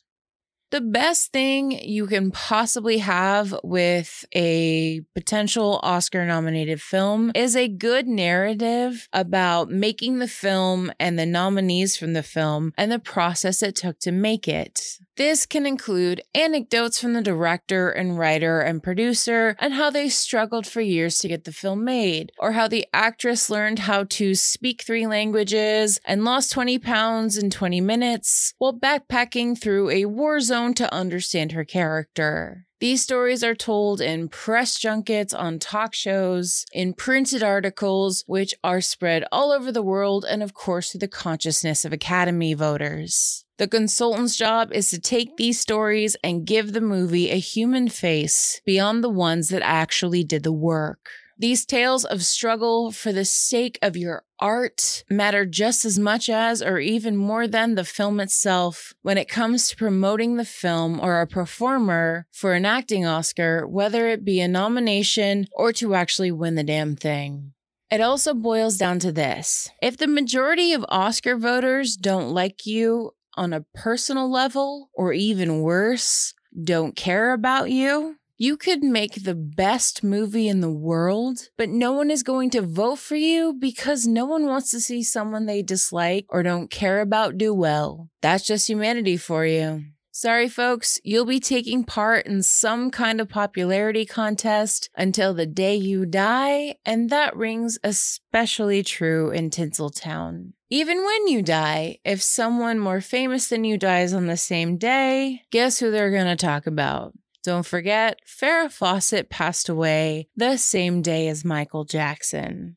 The 0.70 0.80
best 0.80 1.32
thing 1.32 1.72
you 1.72 2.06
can 2.06 2.30
possibly 2.30 2.98
have 2.98 3.52
with 3.64 4.24
a 4.32 5.00
potential 5.14 5.80
Oscar 5.82 6.24
nominated 6.24 6.80
film 6.80 7.32
is 7.34 7.56
a 7.56 7.66
good 7.66 8.06
narrative 8.06 9.08
about 9.12 9.70
making 9.70 10.20
the 10.20 10.28
film 10.28 10.92
and 11.00 11.18
the 11.18 11.26
nominees 11.26 11.96
from 11.96 12.12
the 12.12 12.22
film 12.22 12.74
and 12.76 12.92
the 12.92 12.98
process 13.00 13.60
it 13.62 13.74
took 13.74 13.98
to 14.00 14.12
make 14.12 14.46
it. 14.46 14.98
This 15.18 15.46
can 15.46 15.66
include 15.66 16.22
anecdotes 16.32 17.00
from 17.00 17.12
the 17.12 17.20
director 17.20 17.90
and 17.90 18.16
writer 18.16 18.60
and 18.60 18.80
producer 18.80 19.56
and 19.58 19.74
how 19.74 19.90
they 19.90 20.08
struggled 20.08 20.64
for 20.64 20.80
years 20.80 21.18
to 21.18 21.26
get 21.26 21.42
the 21.42 21.50
film 21.50 21.84
made, 21.84 22.30
or 22.38 22.52
how 22.52 22.68
the 22.68 22.86
actress 22.94 23.50
learned 23.50 23.80
how 23.80 24.04
to 24.10 24.36
speak 24.36 24.82
three 24.82 25.08
languages 25.08 25.98
and 26.04 26.24
lost 26.24 26.52
20 26.52 26.78
pounds 26.78 27.36
in 27.36 27.50
20 27.50 27.80
minutes 27.80 28.54
while 28.58 28.72
backpacking 28.78 29.58
through 29.60 29.90
a 29.90 30.04
war 30.04 30.38
zone 30.38 30.72
to 30.74 30.94
understand 30.94 31.50
her 31.50 31.64
character. 31.64 32.67
These 32.80 33.02
stories 33.02 33.42
are 33.42 33.56
told 33.56 34.00
in 34.00 34.28
press 34.28 34.78
junkets, 34.78 35.34
on 35.34 35.58
talk 35.58 35.94
shows, 35.94 36.64
in 36.72 36.94
printed 36.94 37.42
articles, 37.42 38.22
which 38.28 38.54
are 38.62 38.80
spread 38.80 39.24
all 39.32 39.50
over 39.50 39.72
the 39.72 39.82
world, 39.82 40.24
and 40.28 40.44
of 40.44 40.54
course, 40.54 40.92
through 40.92 41.00
the 41.00 41.08
consciousness 41.08 41.84
of 41.84 41.92
Academy 41.92 42.54
voters. 42.54 43.44
The 43.56 43.66
consultant's 43.66 44.36
job 44.36 44.72
is 44.72 44.90
to 44.90 45.00
take 45.00 45.36
these 45.36 45.58
stories 45.58 46.16
and 46.22 46.46
give 46.46 46.72
the 46.72 46.80
movie 46.80 47.30
a 47.30 47.40
human 47.40 47.88
face 47.88 48.60
beyond 48.64 49.02
the 49.02 49.08
ones 49.08 49.48
that 49.48 49.62
actually 49.62 50.22
did 50.22 50.44
the 50.44 50.52
work. 50.52 51.10
These 51.40 51.66
tales 51.66 52.04
of 52.04 52.24
struggle 52.24 52.90
for 52.90 53.12
the 53.12 53.24
sake 53.24 53.78
of 53.80 53.96
your 53.96 54.24
art 54.40 55.04
matter 55.08 55.46
just 55.46 55.84
as 55.84 55.96
much 55.96 56.28
as, 56.28 56.60
or 56.60 56.80
even 56.80 57.16
more 57.16 57.46
than, 57.46 57.76
the 57.76 57.84
film 57.84 58.18
itself 58.18 58.92
when 59.02 59.16
it 59.16 59.28
comes 59.28 59.68
to 59.68 59.76
promoting 59.76 60.34
the 60.34 60.44
film 60.44 60.98
or 60.98 61.20
a 61.20 61.28
performer 61.28 62.26
for 62.32 62.54
an 62.54 62.66
acting 62.66 63.06
Oscar, 63.06 63.68
whether 63.68 64.08
it 64.08 64.24
be 64.24 64.40
a 64.40 64.48
nomination 64.48 65.46
or 65.52 65.72
to 65.74 65.94
actually 65.94 66.32
win 66.32 66.56
the 66.56 66.64
damn 66.64 66.96
thing. 66.96 67.52
It 67.88 68.00
also 68.00 68.34
boils 68.34 68.76
down 68.76 68.98
to 68.98 69.12
this 69.12 69.70
if 69.80 69.96
the 69.96 70.08
majority 70.08 70.72
of 70.72 70.84
Oscar 70.88 71.36
voters 71.36 71.96
don't 71.96 72.30
like 72.30 72.66
you 72.66 73.12
on 73.34 73.52
a 73.52 73.64
personal 73.74 74.28
level, 74.28 74.90
or 74.92 75.12
even 75.12 75.60
worse, 75.60 76.34
don't 76.64 76.96
care 76.96 77.32
about 77.32 77.70
you, 77.70 78.16
you 78.38 78.56
could 78.56 78.84
make 78.84 79.24
the 79.24 79.34
best 79.34 80.04
movie 80.04 80.46
in 80.46 80.60
the 80.60 80.70
world, 80.70 81.48
but 81.56 81.68
no 81.68 81.92
one 81.92 82.08
is 82.08 82.22
going 82.22 82.50
to 82.50 82.62
vote 82.62 83.00
for 83.00 83.16
you 83.16 83.52
because 83.52 84.06
no 84.06 84.24
one 84.24 84.46
wants 84.46 84.70
to 84.70 84.80
see 84.80 85.02
someone 85.02 85.46
they 85.46 85.60
dislike 85.60 86.24
or 86.28 86.44
don't 86.44 86.70
care 86.70 87.00
about 87.00 87.36
do 87.36 87.52
well. 87.52 88.08
That's 88.22 88.46
just 88.46 88.68
humanity 88.68 89.16
for 89.16 89.44
you. 89.44 89.86
Sorry, 90.12 90.48
folks, 90.48 91.00
you'll 91.02 91.26
be 91.26 91.40
taking 91.40 91.84
part 91.84 92.26
in 92.26 92.42
some 92.42 92.90
kind 92.90 93.20
of 93.20 93.28
popularity 93.28 94.04
contest 94.04 94.88
until 94.96 95.34
the 95.34 95.46
day 95.46 95.74
you 95.74 96.06
die, 96.06 96.76
and 96.84 97.10
that 97.10 97.36
rings 97.36 97.78
especially 97.84 98.82
true 98.82 99.30
in 99.30 99.50
Tinseltown. 99.50 100.52
Even 100.70 101.04
when 101.04 101.28
you 101.28 101.42
die, 101.42 101.98
if 102.04 102.20
someone 102.22 102.78
more 102.78 103.00
famous 103.00 103.48
than 103.48 103.64
you 103.64 103.78
dies 103.78 104.12
on 104.12 104.26
the 104.26 104.36
same 104.36 104.76
day, 104.76 105.42
guess 105.50 105.78
who 105.78 105.90
they're 105.90 106.10
going 106.10 106.26
to 106.26 106.36
talk 106.36 106.66
about? 106.66 107.14
Don't 107.48 107.64
forget, 107.64 108.20
Farrah 108.26 108.70
Fawcett 108.70 109.30
passed 109.30 109.70
away 109.70 110.28
the 110.36 110.58
same 110.58 111.00
day 111.00 111.28
as 111.28 111.46
Michael 111.46 111.86
Jackson. 111.86 112.76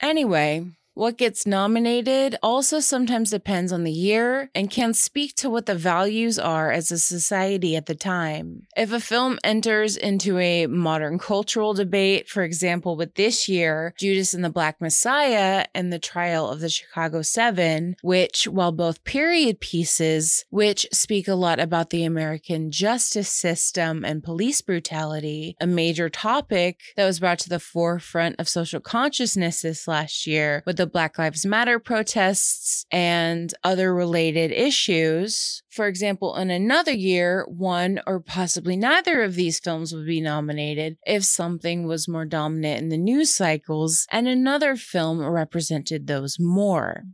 Anyway, 0.00 0.70
what 0.94 1.18
gets 1.18 1.44
nominated 1.44 2.36
also 2.40 2.78
sometimes 2.78 3.30
depends 3.30 3.72
on 3.72 3.82
the 3.82 3.92
year 3.92 4.48
and 4.54 4.70
can 4.70 4.94
speak 4.94 5.34
to 5.34 5.50
what 5.50 5.66
the 5.66 5.74
values 5.74 6.38
are 6.38 6.70
as 6.70 6.92
a 6.92 6.98
society 6.98 7.74
at 7.74 7.86
the 7.86 7.94
time. 7.96 8.66
If 8.76 8.92
a 8.92 9.00
film 9.00 9.38
enters 9.42 9.96
into 9.96 10.38
a 10.38 10.66
modern 10.66 11.18
cultural 11.18 11.74
debate, 11.74 12.28
for 12.28 12.44
example, 12.44 12.96
with 12.96 13.14
this 13.16 13.48
year, 13.48 13.92
Judas 13.98 14.34
and 14.34 14.44
the 14.44 14.50
Black 14.50 14.80
Messiah 14.80 15.64
and 15.74 15.92
the 15.92 15.98
trial 15.98 16.48
of 16.48 16.60
the 16.60 16.68
Chicago 16.68 17.22
Seven, 17.22 17.96
which, 18.02 18.46
while 18.46 18.72
both 18.72 19.02
period 19.02 19.58
pieces, 19.58 20.44
which 20.50 20.86
speak 20.92 21.26
a 21.26 21.34
lot 21.34 21.58
about 21.58 21.90
the 21.90 22.04
American 22.04 22.70
justice 22.70 23.28
system 23.28 24.04
and 24.04 24.22
police 24.22 24.60
brutality, 24.60 25.56
a 25.60 25.66
major 25.66 26.08
topic 26.08 26.80
that 26.96 27.04
was 27.04 27.18
brought 27.18 27.40
to 27.40 27.48
the 27.48 27.58
forefront 27.58 28.36
of 28.38 28.48
social 28.48 28.80
consciousness 28.80 29.62
this 29.62 29.88
last 29.88 30.26
year 30.26 30.62
with 30.64 30.76
the 30.76 30.83
the 30.84 30.90
Black 30.90 31.18
Lives 31.18 31.46
Matter 31.46 31.78
protests 31.78 32.84
and 32.92 33.54
other 33.64 33.94
related 33.94 34.52
issues. 34.52 35.62
For 35.70 35.86
example, 35.86 36.36
in 36.36 36.50
another 36.50 36.92
year, 36.92 37.46
one 37.48 38.02
or 38.06 38.20
possibly 38.20 38.76
neither 38.76 39.22
of 39.22 39.34
these 39.34 39.58
films 39.58 39.94
would 39.94 40.04
be 40.04 40.20
nominated 40.20 40.98
if 41.06 41.24
something 41.24 41.86
was 41.86 42.06
more 42.06 42.26
dominant 42.26 42.82
in 42.82 42.88
the 42.90 42.98
news 42.98 43.34
cycles 43.34 44.06
and 44.12 44.28
another 44.28 44.76
film 44.76 45.24
represented 45.24 46.06
those 46.06 46.36
more. 46.38 47.04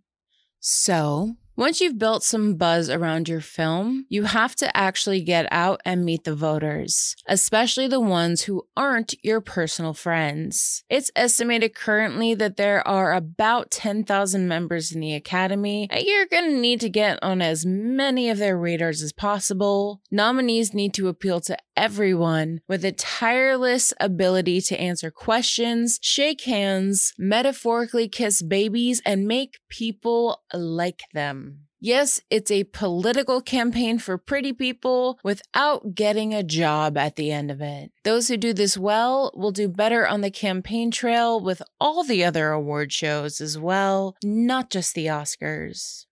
So, 0.59 1.37
once 1.57 1.81
you've 1.81 1.99
built 1.99 2.23
some 2.23 2.55
buzz 2.55 2.89
around 2.89 3.29
your 3.29 3.41
film, 3.41 4.07
you 4.09 4.25
have 4.25 4.57
to 4.57 4.77
actually 4.77 5.21
get 5.21 5.47
out 5.51 5.81
and 5.85 6.05
meet 6.05 6.25
the 6.25 6.35
voters, 6.35 7.15
especially 7.27 7.87
the 7.87 8.01
ones 8.01 8.43
who 8.43 8.63
aren't 8.77 9.15
your 9.23 9.41
personal 9.41 9.93
friends. 9.93 10.85
It's 10.89 11.11
estimated 11.15 11.75
currently 11.75 12.35
that 12.35 12.57
there 12.57 12.87
are 12.89 13.13
about 13.13 13.71
10,000 13.71 14.49
members 14.49 14.93
in 14.93 15.01
the 15.01 15.15
Academy, 15.15 15.87
and 15.91 16.03
you're 16.03 16.27
going 16.27 16.51
to 16.51 16.61
need 16.61 16.81
to 16.81 16.89
get 16.89 17.19
on 17.23 17.43
as 17.43 17.67
many 17.67 18.31
of 18.31 18.39
their 18.39 18.57
radars 18.57 19.03
as 19.03 19.13
possible. 19.13 20.01
Nominees 20.11 20.73
need 20.73 20.95
to 20.95 21.09
appeal 21.09 21.41
to 21.43 21.59
everyone 21.77 22.61
with 22.69 22.85
a 22.85 22.93
tireless 22.93 23.93
ability 24.01 24.61
to 24.61 24.79
answer 24.79 25.11
questions, 25.11 25.99
shake 26.03 26.43
hands, 26.43 27.13
metaphorically 27.19 28.09
kiss 28.09 28.43
babies, 28.43 29.01
and 29.05 29.27
make 29.27 29.59
people 29.69 30.43
like 30.53 31.03
them. 31.13 31.50
Yes, 31.83 32.21
it's 32.29 32.51
a 32.51 32.65
political 32.65 33.41
campaign 33.41 33.99
for 33.99 34.19
pretty 34.19 34.53
people 34.53 35.19
without 35.25 35.95
getting 35.95 36.35
a 36.35 36.43
job 36.43 36.99
at 36.99 37.17
the 37.17 37.33
end 37.33 37.51
of 37.51 37.63
it. 37.63 37.91
Those 38.05 38.29
who 38.29 38.37
do 38.37 38.53
this 38.53 38.77
well 38.77 39.33
will 39.35 39.51
do 39.51 39.67
better 39.67 40.07
on 40.07 40.21
the 40.21 40.31
campaign 40.31 40.91
trail 40.91 41.41
with 41.41 41.63
all 41.81 42.05
the 42.05 42.23
other 42.23 42.51
award 42.51 42.93
shows 42.93 43.41
as 43.41 43.59
well, 43.59 44.15
not 44.23 44.69
just 44.69 44.95
the 44.95 45.07
Oscars. 45.07 46.05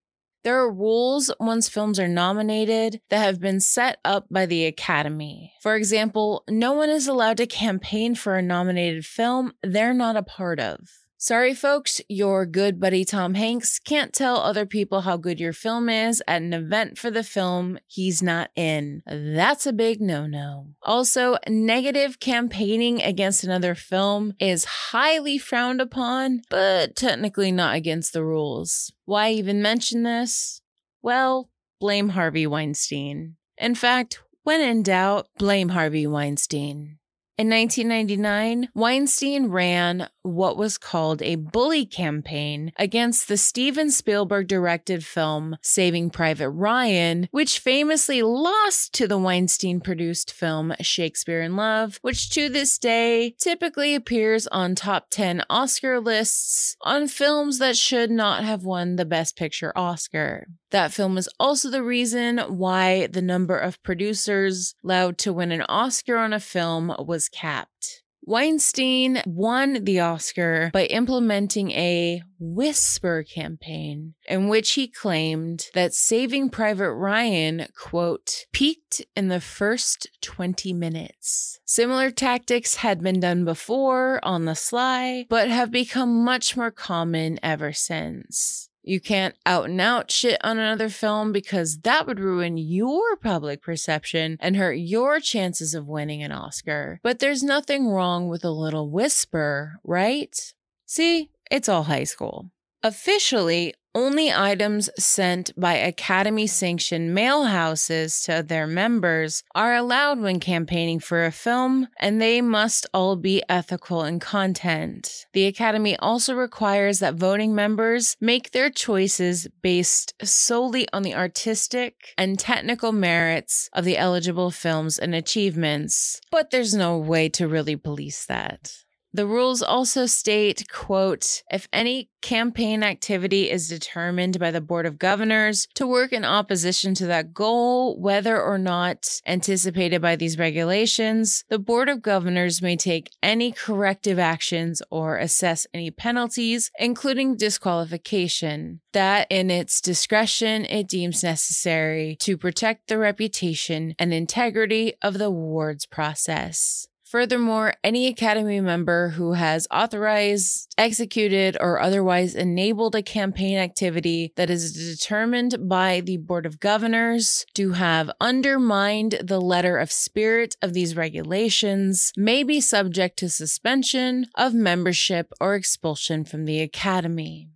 There 0.42 0.58
are 0.58 0.72
rules 0.72 1.30
once 1.38 1.68
films 1.68 2.00
are 2.00 2.08
nominated 2.08 3.02
that 3.10 3.18
have 3.18 3.38
been 3.38 3.60
set 3.60 3.98
up 4.06 4.26
by 4.30 4.46
the 4.46 4.64
Academy. 4.64 5.52
For 5.60 5.76
example, 5.76 6.44
no 6.48 6.72
one 6.72 6.88
is 6.88 7.06
allowed 7.06 7.36
to 7.36 7.46
campaign 7.46 8.14
for 8.14 8.36
a 8.36 8.42
nominated 8.42 9.04
film 9.04 9.52
they're 9.62 9.92
not 9.92 10.16
a 10.16 10.22
part 10.22 10.60
of. 10.60 10.88
Sorry, 11.20 11.52
folks, 11.52 12.00
your 12.08 12.46
good 12.46 12.78
buddy 12.78 13.04
Tom 13.04 13.34
Hanks 13.34 13.80
can't 13.80 14.12
tell 14.12 14.36
other 14.36 14.64
people 14.64 15.00
how 15.00 15.16
good 15.16 15.40
your 15.40 15.52
film 15.52 15.88
is 15.88 16.22
at 16.28 16.42
an 16.42 16.52
event 16.52 16.96
for 16.96 17.10
the 17.10 17.24
film 17.24 17.76
he's 17.88 18.22
not 18.22 18.50
in. 18.54 19.02
That's 19.04 19.66
a 19.66 19.72
big 19.72 20.00
no 20.00 20.28
no. 20.28 20.74
Also, 20.80 21.36
negative 21.48 22.20
campaigning 22.20 23.02
against 23.02 23.42
another 23.42 23.74
film 23.74 24.34
is 24.38 24.64
highly 24.64 25.38
frowned 25.38 25.80
upon, 25.80 26.42
but 26.50 26.94
technically 26.94 27.50
not 27.50 27.74
against 27.74 28.12
the 28.12 28.24
rules. 28.24 28.92
Why 29.04 29.32
even 29.32 29.60
mention 29.60 30.04
this? 30.04 30.62
Well, 31.02 31.50
blame 31.80 32.10
Harvey 32.10 32.46
Weinstein. 32.46 33.34
In 33.56 33.74
fact, 33.74 34.22
when 34.44 34.60
in 34.60 34.84
doubt, 34.84 35.26
blame 35.36 35.70
Harvey 35.70 36.06
Weinstein. 36.06 36.97
In 37.38 37.50
1999, 37.50 38.70
Weinstein 38.74 39.46
ran 39.46 40.08
what 40.22 40.56
was 40.56 40.76
called 40.76 41.22
a 41.22 41.36
bully 41.36 41.86
campaign 41.86 42.72
against 42.74 43.28
the 43.28 43.36
Steven 43.36 43.92
Spielberg 43.92 44.48
directed 44.48 45.04
film 45.04 45.56
Saving 45.62 46.10
Private 46.10 46.50
Ryan, 46.50 47.28
which 47.30 47.60
famously 47.60 48.22
lost 48.22 48.92
to 48.94 49.06
the 49.06 49.18
Weinstein 49.18 49.80
produced 49.80 50.32
film 50.32 50.74
Shakespeare 50.80 51.40
in 51.40 51.54
Love, 51.54 52.00
which 52.02 52.28
to 52.30 52.48
this 52.48 52.76
day 52.76 53.36
typically 53.38 53.94
appears 53.94 54.48
on 54.48 54.74
top 54.74 55.06
10 55.10 55.44
Oscar 55.48 56.00
lists 56.00 56.76
on 56.80 57.06
films 57.06 57.60
that 57.60 57.76
should 57.76 58.10
not 58.10 58.42
have 58.42 58.64
won 58.64 58.96
the 58.96 59.04
Best 59.04 59.36
Picture 59.36 59.72
Oscar. 59.78 60.48
That 60.70 60.92
film 60.92 61.16
is 61.16 61.28
also 61.40 61.70
the 61.70 61.82
reason 61.82 62.38
why 62.38 63.06
the 63.06 63.22
number 63.22 63.58
of 63.58 63.82
producers 63.82 64.74
allowed 64.84 65.18
to 65.18 65.32
win 65.32 65.52
an 65.52 65.62
Oscar 65.62 66.16
on 66.18 66.32
a 66.32 66.40
film 66.40 66.94
was 66.98 67.28
capped. 67.28 68.02
Weinstein 68.28 69.22
won 69.24 69.84
the 69.84 70.00
Oscar 70.00 70.70
by 70.74 70.84
implementing 70.84 71.70
a 71.70 72.22
whisper 72.38 73.22
campaign 73.22 74.12
in 74.28 74.48
which 74.48 74.72
he 74.72 74.86
claimed 74.86 75.68
that 75.72 75.94
Saving 75.94 76.50
Private 76.50 76.92
Ryan, 76.92 77.68
quote, 77.74 78.44
peaked 78.52 79.00
in 79.16 79.28
the 79.28 79.40
first 79.40 80.08
20 80.20 80.74
minutes. 80.74 81.58
Similar 81.64 82.10
tactics 82.10 82.76
had 82.76 83.02
been 83.02 83.18
done 83.18 83.46
before 83.46 84.20
on 84.22 84.44
the 84.44 84.54
sly, 84.54 85.24
but 85.30 85.48
have 85.48 85.70
become 85.70 86.22
much 86.22 86.54
more 86.54 86.70
common 86.70 87.40
ever 87.42 87.72
since. 87.72 88.67
You 88.88 89.00
can't 89.00 89.34
out 89.44 89.66
and 89.66 89.78
out 89.82 90.10
shit 90.10 90.42
on 90.42 90.58
another 90.58 90.88
film 90.88 91.30
because 91.30 91.80
that 91.80 92.06
would 92.06 92.18
ruin 92.18 92.56
your 92.56 93.16
public 93.16 93.60
perception 93.60 94.38
and 94.40 94.56
hurt 94.56 94.78
your 94.78 95.20
chances 95.20 95.74
of 95.74 95.86
winning 95.86 96.22
an 96.22 96.32
Oscar. 96.32 96.98
But 97.02 97.18
there's 97.18 97.42
nothing 97.42 97.88
wrong 97.88 98.28
with 98.30 98.46
a 98.46 98.50
little 98.50 98.88
whisper, 98.88 99.78
right? 99.84 100.54
See, 100.86 101.28
it's 101.50 101.68
all 101.68 101.82
high 101.82 102.04
school. 102.04 102.50
Officially, 102.82 103.74
only 103.98 104.32
items 104.32 104.88
sent 104.96 105.50
by 105.58 105.74
Academy 105.74 106.46
sanctioned 106.46 107.12
mail 107.12 107.46
houses 107.46 108.20
to 108.20 108.44
their 108.46 108.64
members 108.64 109.42
are 109.56 109.74
allowed 109.74 110.20
when 110.20 110.38
campaigning 110.38 111.00
for 111.00 111.24
a 111.24 111.32
film, 111.32 111.88
and 111.98 112.22
they 112.22 112.40
must 112.40 112.86
all 112.94 113.16
be 113.16 113.42
ethical 113.48 114.04
in 114.04 114.20
content. 114.20 115.26
The 115.32 115.46
Academy 115.46 115.96
also 115.98 116.32
requires 116.32 117.00
that 117.00 117.16
voting 117.16 117.56
members 117.56 118.16
make 118.20 118.52
their 118.52 118.70
choices 118.70 119.48
based 119.62 120.14
solely 120.22 120.86
on 120.92 121.02
the 121.02 121.16
artistic 121.16 122.14
and 122.16 122.38
technical 122.38 122.92
merits 122.92 123.68
of 123.72 123.84
the 123.84 123.98
eligible 123.98 124.52
films 124.52 124.96
and 124.96 125.12
achievements, 125.12 126.20
but 126.30 126.52
there's 126.52 126.72
no 126.72 126.96
way 126.96 127.28
to 127.30 127.48
really 127.48 127.74
police 127.74 128.24
that. 128.26 128.84
The 129.12 129.26
rules 129.26 129.62
also 129.62 130.04
state, 130.04 130.66
quote, 130.70 131.42
if 131.50 131.66
any 131.72 132.10
campaign 132.20 132.82
activity 132.82 133.50
is 133.50 133.68
determined 133.68 134.38
by 134.38 134.50
the 134.50 134.60
Board 134.60 134.84
of 134.84 134.98
Governors 134.98 135.66
to 135.76 135.86
work 135.86 136.12
in 136.12 136.24
opposition 136.26 136.94
to 136.94 137.06
that 137.06 137.32
goal, 137.32 137.98
whether 137.98 138.40
or 138.40 138.58
not 138.58 139.20
anticipated 139.26 140.02
by 140.02 140.16
these 140.16 140.38
regulations, 140.38 141.44
the 141.48 141.58
Board 141.58 141.88
of 141.88 142.02
Governors 142.02 142.60
may 142.60 142.76
take 142.76 143.10
any 143.22 143.50
corrective 143.50 144.18
actions 144.18 144.82
or 144.90 145.16
assess 145.16 145.66
any 145.72 145.90
penalties, 145.90 146.70
including 146.78 147.36
disqualification, 147.36 148.80
that 148.92 149.26
in 149.30 149.50
its 149.50 149.80
discretion 149.80 150.66
it 150.66 150.86
deems 150.86 151.22
necessary 151.22 152.16
to 152.20 152.36
protect 152.36 152.88
the 152.88 152.98
reputation 152.98 153.94
and 153.98 154.12
integrity 154.12 154.92
of 155.00 155.16
the 155.16 155.26
awards 155.26 155.86
process. 155.86 156.87
Furthermore, 157.08 157.72
any 157.82 158.06
Academy 158.06 158.60
member 158.60 159.08
who 159.08 159.32
has 159.32 159.66
authorized, 159.70 160.74
executed, 160.76 161.56
or 161.58 161.80
otherwise 161.80 162.34
enabled 162.34 162.94
a 162.94 163.02
campaign 163.02 163.56
activity 163.56 164.34
that 164.36 164.50
is 164.50 164.74
determined 164.74 165.70
by 165.70 166.02
the 166.02 166.18
Board 166.18 166.44
of 166.44 166.60
Governors 166.60 167.46
to 167.54 167.72
have 167.72 168.10
undermined 168.20 169.20
the 169.22 169.40
letter 169.40 169.78
of 169.78 169.90
spirit 169.90 170.54
of 170.60 170.74
these 170.74 170.96
regulations 170.96 172.12
may 172.14 172.42
be 172.42 172.60
subject 172.60 173.18
to 173.20 173.30
suspension 173.30 174.26
of 174.34 174.52
membership 174.52 175.32
or 175.40 175.54
expulsion 175.54 176.24
from 176.24 176.44
the 176.44 176.60
Academy. 176.60 177.48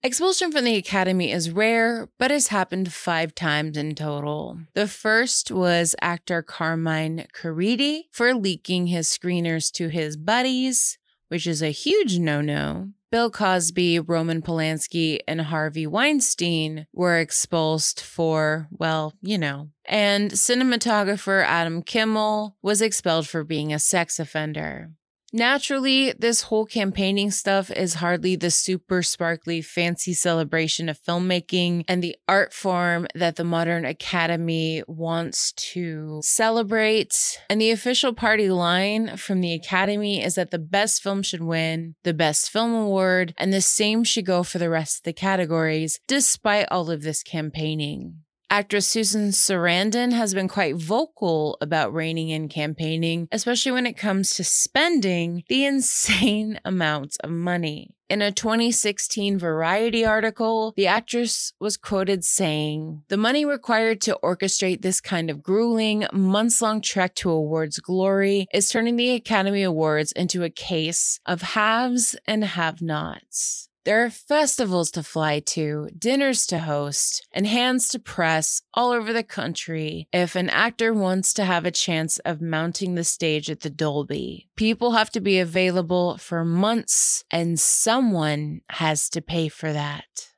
Expulsion 0.00 0.52
from 0.52 0.64
the 0.64 0.76
Academy 0.76 1.32
is 1.32 1.50
rare, 1.50 2.08
but 2.18 2.30
has 2.30 2.48
happened 2.48 2.92
five 2.92 3.34
times 3.34 3.76
in 3.76 3.96
total. 3.96 4.60
The 4.74 4.86
first 4.86 5.50
was 5.50 5.96
actor 6.00 6.40
Carmine 6.40 7.26
Caridi 7.34 8.04
for 8.12 8.32
leaking 8.32 8.86
his 8.86 9.08
screeners 9.08 9.72
to 9.72 9.88
his 9.88 10.16
buddies, 10.16 10.98
which 11.26 11.48
is 11.48 11.62
a 11.62 11.72
huge 11.72 12.20
no 12.20 12.40
no. 12.40 12.90
Bill 13.10 13.30
Cosby, 13.30 14.00
Roman 14.00 14.40
Polanski, 14.40 15.18
and 15.26 15.40
Harvey 15.40 15.86
Weinstein 15.86 16.86
were 16.92 17.18
expulsed 17.18 18.00
for, 18.00 18.68
well, 18.70 19.14
you 19.22 19.38
know. 19.38 19.70
And 19.86 20.30
cinematographer 20.32 21.42
Adam 21.42 21.82
Kimmel 21.82 22.56
was 22.62 22.82
expelled 22.82 23.26
for 23.26 23.44
being 23.44 23.72
a 23.72 23.78
sex 23.78 24.20
offender. 24.20 24.90
Naturally, 25.32 26.12
this 26.12 26.42
whole 26.42 26.64
campaigning 26.64 27.30
stuff 27.30 27.70
is 27.70 27.94
hardly 27.94 28.34
the 28.34 28.50
super 28.50 29.02
sparkly 29.02 29.60
fancy 29.60 30.14
celebration 30.14 30.88
of 30.88 30.98
filmmaking 30.98 31.84
and 31.86 32.02
the 32.02 32.16
art 32.26 32.54
form 32.54 33.06
that 33.14 33.36
the 33.36 33.44
modern 33.44 33.84
academy 33.84 34.82
wants 34.88 35.52
to 35.52 36.20
celebrate. 36.22 37.38
And 37.50 37.60
the 37.60 37.70
official 37.70 38.14
party 38.14 38.48
line 38.48 39.18
from 39.18 39.42
the 39.42 39.52
academy 39.52 40.22
is 40.24 40.36
that 40.36 40.50
the 40.50 40.58
best 40.58 41.02
film 41.02 41.22
should 41.22 41.42
win 41.42 41.94
the 42.04 42.14
best 42.14 42.50
film 42.50 42.72
award, 42.72 43.34
and 43.36 43.52
the 43.52 43.60
same 43.60 44.04
should 44.04 44.24
go 44.24 44.42
for 44.42 44.58
the 44.58 44.70
rest 44.70 45.00
of 45.00 45.02
the 45.04 45.12
categories, 45.12 46.00
despite 46.08 46.68
all 46.70 46.90
of 46.90 47.02
this 47.02 47.22
campaigning. 47.22 48.22
Actress 48.50 48.86
Susan 48.86 49.28
Sarandon 49.28 50.12
has 50.12 50.32
been 50.32 50.48
quite 50.48 50.76
vocal 50.76 51.58
about 51.60 51.92
reining 51.92 52.30
in 52.30 52.48
campaigning, 52.48 53.28
especially 53.30 53.72
when 53.72 53.86
it 53.86 53.98
comes 53.98 54.34
to 54.36 54.44
spending 54.44 55.44
the 55.48 55.64
insane 55.66 56.58
amounts 56.64 57.18
of 57.18 57.30
money. 57.30 57.94
In 58.08 58.22
a 58.22 58.32
2016 58.32 59.38
Variety 59.38 60.02
article, 60.02 60.72
the 60.78 60.86
actress 60.86 61.52
was 61.60 61.76
quoted 61.76 62.24
saying, 62.24 63.02
The 63.08 63.18
money 63.18 63.44
required 63.44 64.00
to 64.02 64.18
orchestrate 64.22 64.80
this 64.80 65.02
kind 65.02 65.28
of 65.28 65.42
grueling, 65.42 66.06
months 66.10 66.62
long 66.62 66.80
trek 66.80 67.14
to 67.16 67.30
awards 67.30 67.78
glory 67.80 68.46
is 68.54 68.70
turning 68.70 68.96
the 68.96 69.10
Academy 69.10 69.62
Awards 69.62 70.12
into 70.12 70.42
a 70.42 70.48
case 70.48 71.20
of 71.26 71.42
haves 71.42 72.16
and 72.26 72.42
have 72.44 72.80
nots. 72.80 73.68
There 73.84 74.04
are 74.04 74.10
festivals 74.10 74.90
to 74.92 75.02
fly 75.02 75.40
to, 75.40 75.88
dinners 75.96 76.46
to 76.46 76.58
host, 76.58 77.26
and 77.32 77.46
hands 77.46 77.88
to 77.88 77.98
press 77.98 78.60
all 78.74 78.90
over 78.90 79.12
the 79.12 79.22
country 79.22 80.08
if 80.12 80.36
an 80.36 80.50
actor 80.50 80.92
wants 80.92 81.32
to 81.34 81.44
have 81.44 81.64
a 81.64 81.70
chance 81.70 82.18
of 82.18 82.42
mounting 82.42 82.94
the 82.94 83.04
stage 83.04 83.50
at 83.50 83.60
the 83.60 83.70
Dolby. 83.70 84.48
People 84.56 84.92
have 84.92 85.10
to 85.10 85.20
be 85.20 85.38
available 85.38 86.18
for 86.18 86.44
months, 86.44 87.24
and 87.30 87.58
someone 87.58 88.60
has 88.70 89.08
to 89.10 89.22
pay 89.22 89.48
for 89.48 89.72
that. 89.72 90.28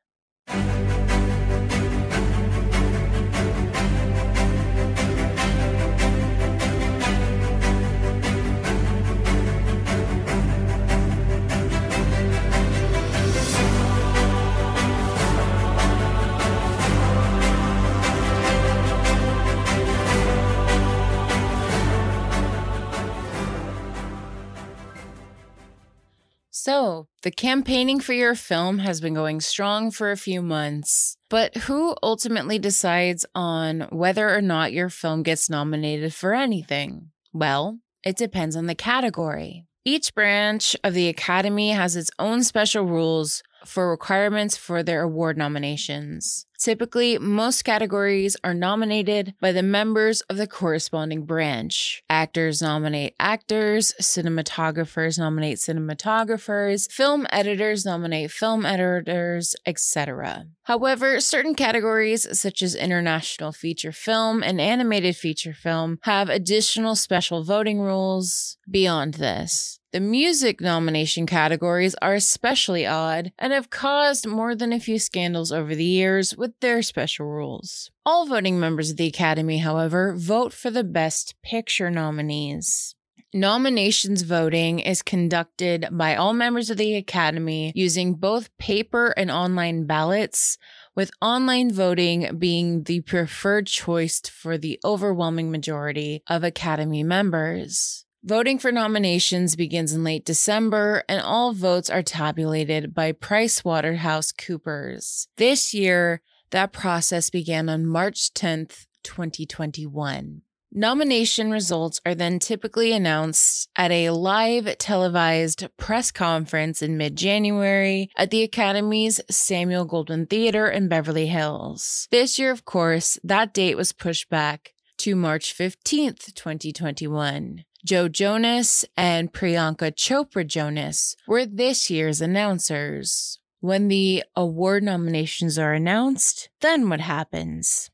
So, 26.63 27.07
the 27.23 27.31
campaigning 27.31 28.01
for 28.01 28.13
your 28.13 28.35
film 28.35 28.81
has 28.81 29.01
been 29.01 29.15
going 29.15 29.41
strong 29.41 29.91
for 29.91 30.11
a 30.11 30.17
few 30.19 30.43
months, 30.43 31.17
but 31.31 31.57
who 31.57 31.97
ultimately 32.03 32.59
decides 32.59 33.25
on 33.35 33.89
whether 33.91 34.29
or 34.29 34.43
not 34.43 34.75
your 34.75 34.91
film 34.91 35.23
gets 35.23 35.49
nominated 35.49 36.13
for 36.13 36.35
anything? 36.35 37.13
Well, 37.33 37.79
it 38.05 38.19
depends 38.19 38.57
on 38.57 38.67
the 38.67 38.75
category. 38.75 39.65
Each 39.87 40.15
branch 40.15 40.77
of 40.85 40.93
the 40.93 41.09
Academy 41.09 41.71
has 41.71 41.97
its 41.97 42.11
own 42.19 42.45
special 42.45 42.85
rules 42.85 43.43
for 43.65 43.91
requirements 43.91 44.57
for 44.57 44.83
their 44.83 45.03
award 45.03 45.37
nominations. 45.37 46.47
Typically, 46.61 47.19
most 47.19 47.63
categories 47.63 48.37
are 48.45 48.53
nominated 48.53 49.33
by 49.41 49.51
the 49.51 49.63
members 49.63 50.21
of 50.23 50.37
the 50.37 50.47
corresponding 50.47 51.25
branch. 51.25 52.03
Actors 52.11 52.61
nominate 52.61 53.15
actors, 53.19 53.95
cinematographers 53.99 55.19
nominate 55.19 55.57
cinematographers, 55.57 56.91
film 56.93 57.27
editors 57.31 57.87
nominate 57.87 58.31
film 58.31 58.67
editors, 58.67 59.57
etc. 59.65 60.45
However, 60.65 61.19
certain 61.21 61.55
categories, 61.55 62.39
such 62.39 62.61
as 62.61 62.75
international 62.75 63.53
feature 63.53 63.93
film 63.93 64.43
and 64.43 64.61
animated 64.61 65.17
feature 65.17 65.55
film, 65.55 65.99
have 66.03 66.29
additional 66.29 66.95
special 66.95 67.43
voting 67.43 67.81
rules 67.81 68.59
beyond 68.71 69.15
this. 69.15 69.80
The 69.93 69.99
music 69.99 70.61
nomination 70.61 71.27
categories 71.27 71.97
are 72.01 72.15
especially 72.15 72.87
odd 72.87 73.33
and 73.37 73.53
have 73.53 73.71
caused 73.71 74.25
more 74.25 74.55
than 74.55 74.73
a 74.73 74.79
few 74.79 75.01
scandals 75.01 75.51
over 75.51 75.75
the 75.75 75.85
years 75.85 76.37
with 76.37 76.53
their 76.61 76.81
special 76.83 77.27
rules. 77.27 77.91
All 78.07 78.25
voting 78.25 78.61
members 78.61 78.93
of 78.93 78.99
the 78.99 79.09
Academy, 79.09 79.59
however, 79.59 80.15
vote 80.17 80.53
for 80.53 80.71
the 80.71 80.85
Best 80.85 81.35
Picture 81.43 81.91
nominees. 81.91 82.95
Nominations 83.35 84.23
voting 84.23 84.79
is 84.79 85.03
conducted 85.03 85.89
by 85.91 86.15
all 86.15 86.35
members 86.35 86.71
of 86.71 86.77
the 86.77 86.95
Academy 86.95 87.73
using 87.75 88.15
both 88.15 88.57
paper 88.59 89.09
and 89.17 89.29
online 89.29 89.87
ballots, 89.87 90.57
with 90.95 91.11
online 91.21 91.73
voting 91.73 92.37
being 92.39 92.85
the 92.85 93.01
preferred 93.01 93.67
choice 93.67 94.21
for 94.21 94.57
the 94.57 94.79
overwhelming 94.85 95.51
majority 95.51 96.23
of 96.29 96.45
Academy 96.45 97.03
members. 97.03 98.05
Voting 98.23 98.59
for 98.59 98.71
nominations 98.71 99.57
begins 99.57 99.95
in 99.95 100.05
late 100.05 100.27
December, 100.27 101.03
and 101.09 101.23
all 101.23 101.55
votes 101.55 101.89
are 101.89 102.03
tabulated 102.03 102.95
by 102.95 103.13
PricewaterhouseCoopers. 103.13 105.29
This 105.39 105.73
year, 105.73 106.21
that 106.51 106.71
process 106.71 107.31
began 107.31 107.71
on 107.71 107.87
March 107.87 108.35
10th, 108.35 108.85
2021. 109.05 110.43
Nomination 110.71 111.51
results 111.51 111.99
are 112.05 112.15
then 112.15 112.39
typically 112.39 112.93
announced 112.93 113.71
at 113.75 113.91
a 113.91 114.11
live 114.11 114.77
televised 114.77 115.69
press 115.79 116.11
conference 116.11 116.83
in 116.83 116.99
mid 116.99 117.17
January 117.17 118.11
at 118.17 118.31
the 118.31 118.43
Academy's 118.43 119.23
Samuel 119.31 119.89
Goldwyn 119.89 120.29
Theater 120.29 120.69
in 120.69 120.89
Beverly 120.89 121.29
Hills. 121.29 122.07
This 122.11 122.39
year, 122.39 122.51
of 122.51 122.67
course, 122.67 123.19
that 123.25 123.55
date 123.55 123.79
was 123.79 123.93
pushed 123.93 124.29
back 124.29 124.75
to 124.99 125.17
March 125.17 125.57
15th, 125.57 126.35
2021. 126.35 127.65
Joe 127.85 128.09
Jonas 128.09 128.85
and 128.97 129.33
Priyanka 129.33 129.93
Chopra 129.93 130.47
Jonas 130.47 131.17
were 131.27 131.47
this 131.47 131.91
year's 131.91 132.21
announcers. 132.21 133.39
When 133.61 133.89
the 133.89 134.25
award 134.37 134.83
nominations 134.83 135.59
are 135.59 135.73
announced, 135.73 136.49
then 136.61 136.89
what 136.89 137.01
happens? 137.01 137.91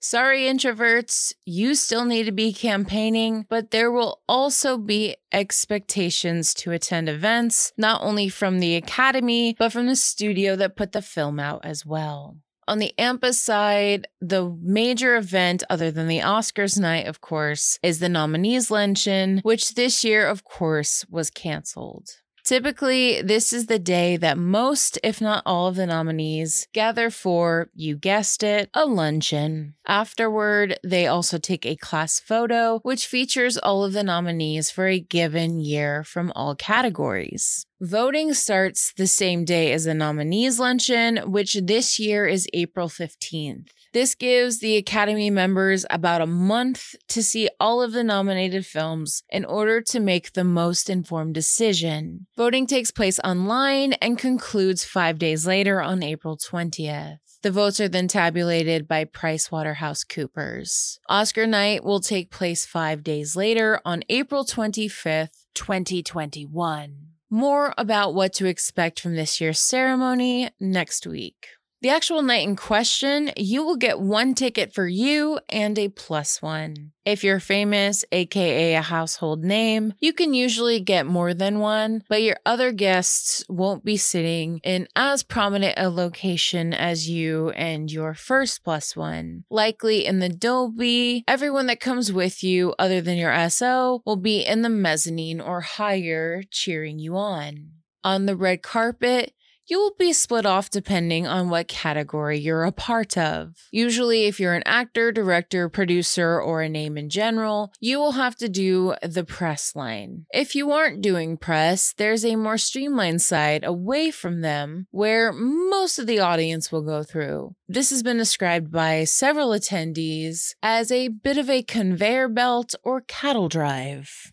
Sorry, 0.00 0.42
introverts, 0.42 1.32
you 1.44 1.74
still 1.74 2.04
need 2.04 2.24
to 2.24 2.32
be 2.32 2.52
campaigning, 2.52 3.46
but 3.48 3.72
there 3.72 3.90
will 3.90 4.22
also 4.28 4.78
be 4.78 5.16
expectations 5.32 6.54
to 6.54 6.70
attend 6.70 7.08
events, 7.08 7.72
not 7.76 8.00
only 8.02 8.28
from 8.28 8.60
the 8.60 8.76
Academy, 8.76 9.56
but 9.58 9.72
from 9.72 9.86
the 9.86 9.96
studio 9.96 10.54
that 10.54 10.76
put 10.76 10.92
the 10.92 11.02
film 11.02 11.40
out 11.40 11.64
as 11.64 11.84
well. 11.84 12.36
On 12.68 12.78
the 12.78 12.92
AMPA 12.98 13.32
side, 13.32 14.08
the 14.20 14.54
major 14.60 15.16
event, 15.16 15.64
other 15.70 15.90
than 15.90 16.06
the 16.06 16.18
Oscars 16.18 16.78
night, 16.78 17.06
of 17.06 17.22
course, 17.22 17.78
is 17.82 17.98
the 17.98 18.10
nominees 18.10 18.70
luncheon, 18.70 19.40
which 19.42 19.72
this 19.72 20.04
year, 20.04 20.26
of 20.26 20.44
course, 20.44 21.06
was 21.08 21.30
canceled. 21.30 22.10
Typically, 22.48 23.20
this 23.20 23.52
is 23.52 23.66
the 23.66 23.78
day 23.78 24.16
that 24.16 24.38
most, 24.38 24.98
if 25.04 25.20
not 25.20 25.42
all, 25.44 25.66
of 25.66 25.76
the 25.76 25.84
nominees 25.84 26.66
gather 26.72 27.10
for, 27.10 27.68
you 27.74 27.94
guessed 27.94 28.42
it, 28.42 28.70
a 28.72 28.86
luncheon. 28.86 29.74
Afterward, 29.86 30.80
they 30.82 31.06
also 31.06 31.36
take 31.36 31.66
a 31.66 31.76
class 31.76 32.18
photo, 32.18 32.78
which 32.84 33.06
features 33.06 33.58
all 33.58 33.84
of 33.84 33.92
the 33.92 34.02
nominees 34.02 34.70
for 34.70 34.86
a 34.86 34.98
given 34.98 35.60
year 35.60 36.02
from 36.04 36.32
all 36.34 36.54
categories. 36.54 37.66
Voting 37.82 38.32
starts 38.32 38.94
the 38.96 39.06
same 39.06 39.44
day 39.44 39.70
as 39.72 39.84
the 39.84 39.92
nominees 39.92 40.58
luncheon, 40.58 41.18
which 41.30 41.52
this 41.52 41.98
year 41.98 42.26
is 42.26 42.48
April 42.54 42.88
15th. 42.88 43.68
This 43.98 44.14
gives 44.14 44.60
the 44.60 44.76
Academy 44.76 45.28
members 45.28 45.84
about 45.90 46.20
a 46.20 46.26
month 46.26 46.94
to 47.08 47.20
see 47.20 47.48
all 47.58 47.82
of 47.82 47.90
the 47.90 48.04
nominated 48.04 48.64
films 48.64 49.24
in 49.28 49.44
order 49.44 49.80
to 49.80 49.98
make 49.98 50.34
the 50.34 50.44
most 50.44 50.88
informed 50.88 51.34
decision. 51.34 52.28
Voting 52.36 52.68
takes 52.68 52.92
place 52.92 53.18
online 53.24 53.94
and 53.94 54.16
concludes 54.16 54.84
five 54.84 55.18
days 55.18 55.48
later 55.48 55.82
on 55.82 56.04
April 56.04 56.36
20th. 56.36 57.18
The 57.42 57.50
votes 57.50 57.80
are 57.80 57.88
then 57.88 58.06
tabulated 58.06 58.86
by 58.86 59.04
PricewaterhouseCoopers. 59.04 60.98
Oscar 61.08 61.48
night 61.48 61.82
will 61.82 61.98
take 61.98 62.30
place 62.30 62.64
five 62.64 63.02
days 63.02 63.34
later 63.34 63.80
on 63.84 64.04
April 64.08 64.44
25th, 64.44 65.44
2021. 65.54 66.98
More 67.30 67.74
about 67.76 68.14
what 68.14 68.32
to 68.34 68.46
expect 68.46 69.00
from 69.00 69.16
this 69.16 69.40
year's 69.40 69.58
ceremony 69.58 70.50
next 70.60 71.04
week. 71.04 71.48
The 71.80 71.90
actual 71.90 72.22
night 72.22 72.48
in 72.48 72.56
question, 72.56 73.30
you 73.36 73.64
will 73.64 73.76
get 73.76 74.00
one 74.00 74.34
ticket 74.34 74.74
for 74.74 74.88
you 74.88 75.38
and 75.48 75.78
a 75.78 75.88
plus 75.88 76.42
one. 76.42 76.90
If 77.04 77.22
you're 77.22 77.38
famous, 77.38 78.04
aka 78.10 78.74
a 78.74 78.82
household 78.82 79.44
name, 79.44 79.94
you 80.00 80.12
can 80.12 80.34
usually 80.34 80.80
get 80.80 81.06
more 81.06 81.34
than 81.34 81.60
one, 81.60 82.02
but 82.08 82.20
your 82.20 82.36
other 82.44 82.72
guests 82.72 83.44
won't 83.48 83.84
be 83.84 83.96
sitting 83.96 84.60
in 84.64 84.88
as 84.96 85.22
prominent 85.22 85.74
a 85.76 85.88
location 85.88 86.74
as 86.74 87.08
you 87.08 87.50
and 87.50 87.92
your 87.92 88.12
first 88.12 88.64
plus 88.64 88.96
one. 88.96 89.44
Likely 89.48 90.04
in 90.04 90.18
the 90.18 90.28
Dolby, 90.28 91.22
everyone 91.28 91.66
that 91.66 91.78
comes 91.78 92.12
with 92.12 92.42
you, 92.42 92.74
other 92.76 93.00
than 93.00 93.16
your 93.16 93.48
SO, 93.48 94.02
will 94.04 94.16
be 94.16 94.44
in 94.44 94.62
the 94.62 94.68
mezzanine 94.68 95.40
or 95.40 95.60
higher 95.60 96.42
cheering 96.50 96.98
you 96.98 97.16
on. 97.16 97.70
On 98.02 98.26
the 98.26 98.36
red 98.36 98.62
carpet, 98.62 99.32
you 99.68 99.78
will 99.78 99.94
be 99.98 100.12
split 100.12 100.46
off 100.46 100.70
depending 100.70 101.26
on 101.26 101.50
what 101.50 101.68
category 101.68 102.38
you're 102.38 102.64
a 102.64 102.72
part 102.72 103.16
of. 103.16 103.54
Usually, 103.70 104.24
if 104.24 104.40
you're 104.40 104.54
an 104.54 104.62
actor, 104.66 105.12
director, 105.12 105.68
producer, 105.68 106.40
or 106.40 106.62
a 106.62 106.68
name 106.68 106.96
in 106.96 107.10
general, 107.10 107.72
you 107.78 107.98
will 107.98 108.12
have 108.12 108.36
to 108.36 108.48
do 108.48 108.94
the 109.02 109.24
press 109.24 109.76
line. 109.76 110.24
If 110.32 110.54
you 110.54 110.72
aren't 110.72 111.02
doing 111.02 111.36
press, 111.36 111.92
there's 111.96 112.24
a 112.24 112.36
more 112.36 112.58
streamlined 112.58 113.22
side 113.22 113.62
away 113.62 114.10
from 114.10 114.40
them 114.40 114.86
where 114.90 115.32
most 115.32 115.98
of 115.98 116.06
the 116.06 116.18
audience 116.18 116.72
will 116.72 116.82
go 116.82 117.02
through. 117.02 117.54
This 117.68 117.90
has 117.90 118.02
been 118.02 118.16
described 118.16 118.72
by 118.72 119.04
several 119.04 119.50
attendees 119.50 120.54
as 120.62 120.90
a 120.90 121.08
bit 121.08 121.36
of 121.36 121.50
a 121.50 121.62
conveyor 121.62 122.28
belt 122.28 122.74
or 122.82 123.02
cattle 123.02 123.48
drive. 123.48 124.32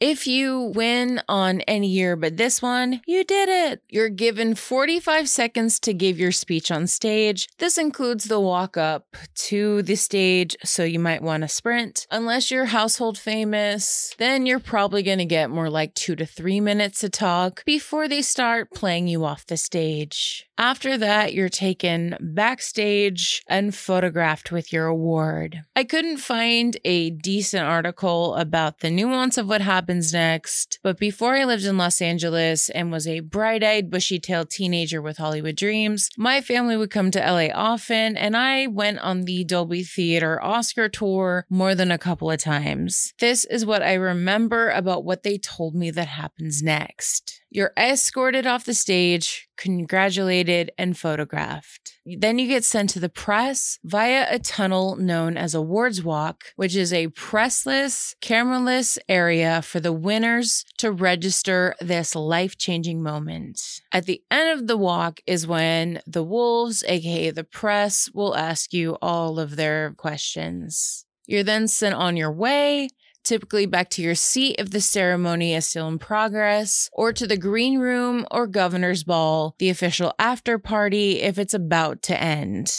If 0.00 0.26
you 0.26 0.72
win 0.74 1.22
on 1.28 1.60
any 1.62 1.86
year 1.86 2.16
but 2.16 2.36
this 2.36 2.60
one, 2.60 3.00
you 3.06 3.22
did 3.24 3.48
it. 3.48 3.82
You're 3.88 4.08
given 4.08 4.54
45 4.54 5.28
seconds 5.28 5.78
to 5.80 5.94
give 5.94 6.18
your 6.18 6.32
speech 6.32 6.70
on 6.70 6.86
stage. 6.86 7.48
This 7.58 7.78
includes 7.78 8.24
the 8.24 8.40
walk 8.40 8.76
up 8.76 9.16
to 9.46 9.82
the 9.82 9.94
stage, 9.94 10.56
so 10.64 10.82
you 10.82 10.98
might 10.98 11.22
want 11.22 11.42
to 11.42 11.48
sprint. 11.48 12.06
Unless 12.10 12.50
you're 12.50 12.66
household 12.66 13.16
famous, 13.16 14.14
then 14.18 14.46
you're 14.46 14.58
probably 14.58 15.02
going 15.02 15.18
to 15.18 15.24
get 15.24 15.48
more 15.48 15.70
like 15.70 15.94
two 15.94 16.16
to 16.16 16.26
three 16.26 16.60
minutes 16.60 17.00
to 17.00 17.08
talk 17.08 17.64
before 17.64 18.08
they 18.08 18.22
start 18.22 18.72
playing 18.72 19.06
you 19.06 19.24
off 19.24 19.46
the 19.46 19.56
stage. 19.56 20.46
After 20.56 20.96
that, 20.98 21.34
you're 21.34 21.48
taken 21.48 22.16
backstage 22.20 23.42
and 23.48 23.74
photographed 23.74 24.52
with 24.52 24.72
your 24.72 24.86
award. 24.86 25.62
I 25.74 25.82
couldn't 25.82 26.18
find 26.18 26.76
a 26.84 27.10
decent 27.10 27.64
article 27.64 28.36
about 28.36 28.78
the 28.78 28.90
nuance 28.90 29.36
of 29.36 29.48
what 29.48 29.62
happens 29.84 30.14
next, 30.14 30.78
but 30.82 30.98
before 30.98 31.36
I 31.36 31.44
lived 31.44 31.66
in 31.66 31.76
Los 31.76 32.00
Angeles 32.00 32.70
and 32.70 32.90
was 32.90 33.06
a 33.06 33.20
bright 33.20 33.62
eyed, 33.62 33.90
bushy 33.90 34.18
tailed 34.18 34.48
teenager 34.48 35.02
with 35.02 35.18
Hollywood 35.18 35.56
dreams, 35.56 36.08
my 36.16 36.40
family 36.40 36.74
would 36.74 36.90
come 36.90 37.10
to 37.10 37.18
LA 37.18 37.48
often, 37.52 38.16
and 38.16 38.34
I 38.34 38.66
went 38.66 39.00
on 39.00 39.24
the 39.24 39.44
Dolby 39.44 39.82
Theater 39.84 40.42
Oscar 40.42 40.88
tour 40.88 41.44
more 41.50 41.74
than 41.74 41.90
a 41.90 41.98
couple 41.98 42.30
of 42.30 42.40
times. 42.40 43.12
This 43.18 43.44
is 43.44 43.66
what 43.66 43.82
I 43.82 43.92
remember 43.92 44.70
about 44.70 45.04
what 45.04 45.22
they 45.22 45.36
told 45.36 45.74
me 45.74 45.90
that 45.90 46.08
happens 46.08 46.62
next. 46.62 47.42
You're 47.54 47.72
escorted 47.76 48.48
off 48.48 48.64
the 48.64 48.74
stage, 48.74 49.48
congratulated, 49.56 50.72
and 50.76 50.98
photographed. 50.98 52.00
Then 52.04 52.40
you 52.40 52.48
get 52.48 52.64
sent 52.64 52.90
to 52.90 52.98
the 52.98 53.08
press 53.08 53.78
via 53.84 54.26
a 54.28 54.40
tunnel 54.40 54.96
known 54.96 55.36
as 55.36 55.54
Awards 55.54 56.02
Walk, 56.02 56.46
which 56.56 56.74
is 56.74 56.92
a 56.92 57.06
pressless, 57.10 58.16
cameraless 58.20 58.98
area 59.08 59.62
for 59.62 59.78
the 59.78 59.92
winners 59.92 60.64
to 60.78 60.90
register 60.90 61.76
this 61.80 62.16
life 62.16 62.58
changing 62.58 63.04
moment. 63.04 63.62
At 63.92 64.06
the 64.06 64.20
end 64.32 64.58
of 64.58 64.66
the 64.66 64.76
walk 64.76 65.20
is 65.24 65.46
when 65.46 66.00
the 66.08 66.24
wolves, 66.24 66.82
aka 66.88 67.30
the 67.30 67.44
press, 67.44 68.10
will 68.12 68.34
ask 68.34 68.72
you 68.72 68.98
all 69.00 69.38
of 69.38 69.54
their 69.54 69.92
questions. 69.92 71.06
You're 71.28 71.44
then 71.44 71.68
sent 71.68 71.94
on 71.94 72.16
your 72.16 72.32
way 72.32 72.88
typically 73.24 73.66
back 73.66 73.90
to 73.90 74.02
your 74.02 74.14
seat 74.14 74.56
if 74.58 74.70
the 74.70 74.80
ceremony 74.80 75.54
is 75.54 75.66
still 75.66 75.88
in 75.88 75.98
progress, 75.98 76.88
or 76.92 77.12
to 77.12 77.26
the 77.26 77.36
green 77.36 77.78
room 77.78 78.26
or 78.30 78.46
governor's 78.46 79.02
ball, 79.02 79.54
the 79.58 79.70
official 79.70 80.12
after 80.18 80.58
party 80.58 81.20
if 81.22 81.38
it's 81.38 81.54
about 81.54 82.02
to 82.02 82.20
end. 82.20 82.72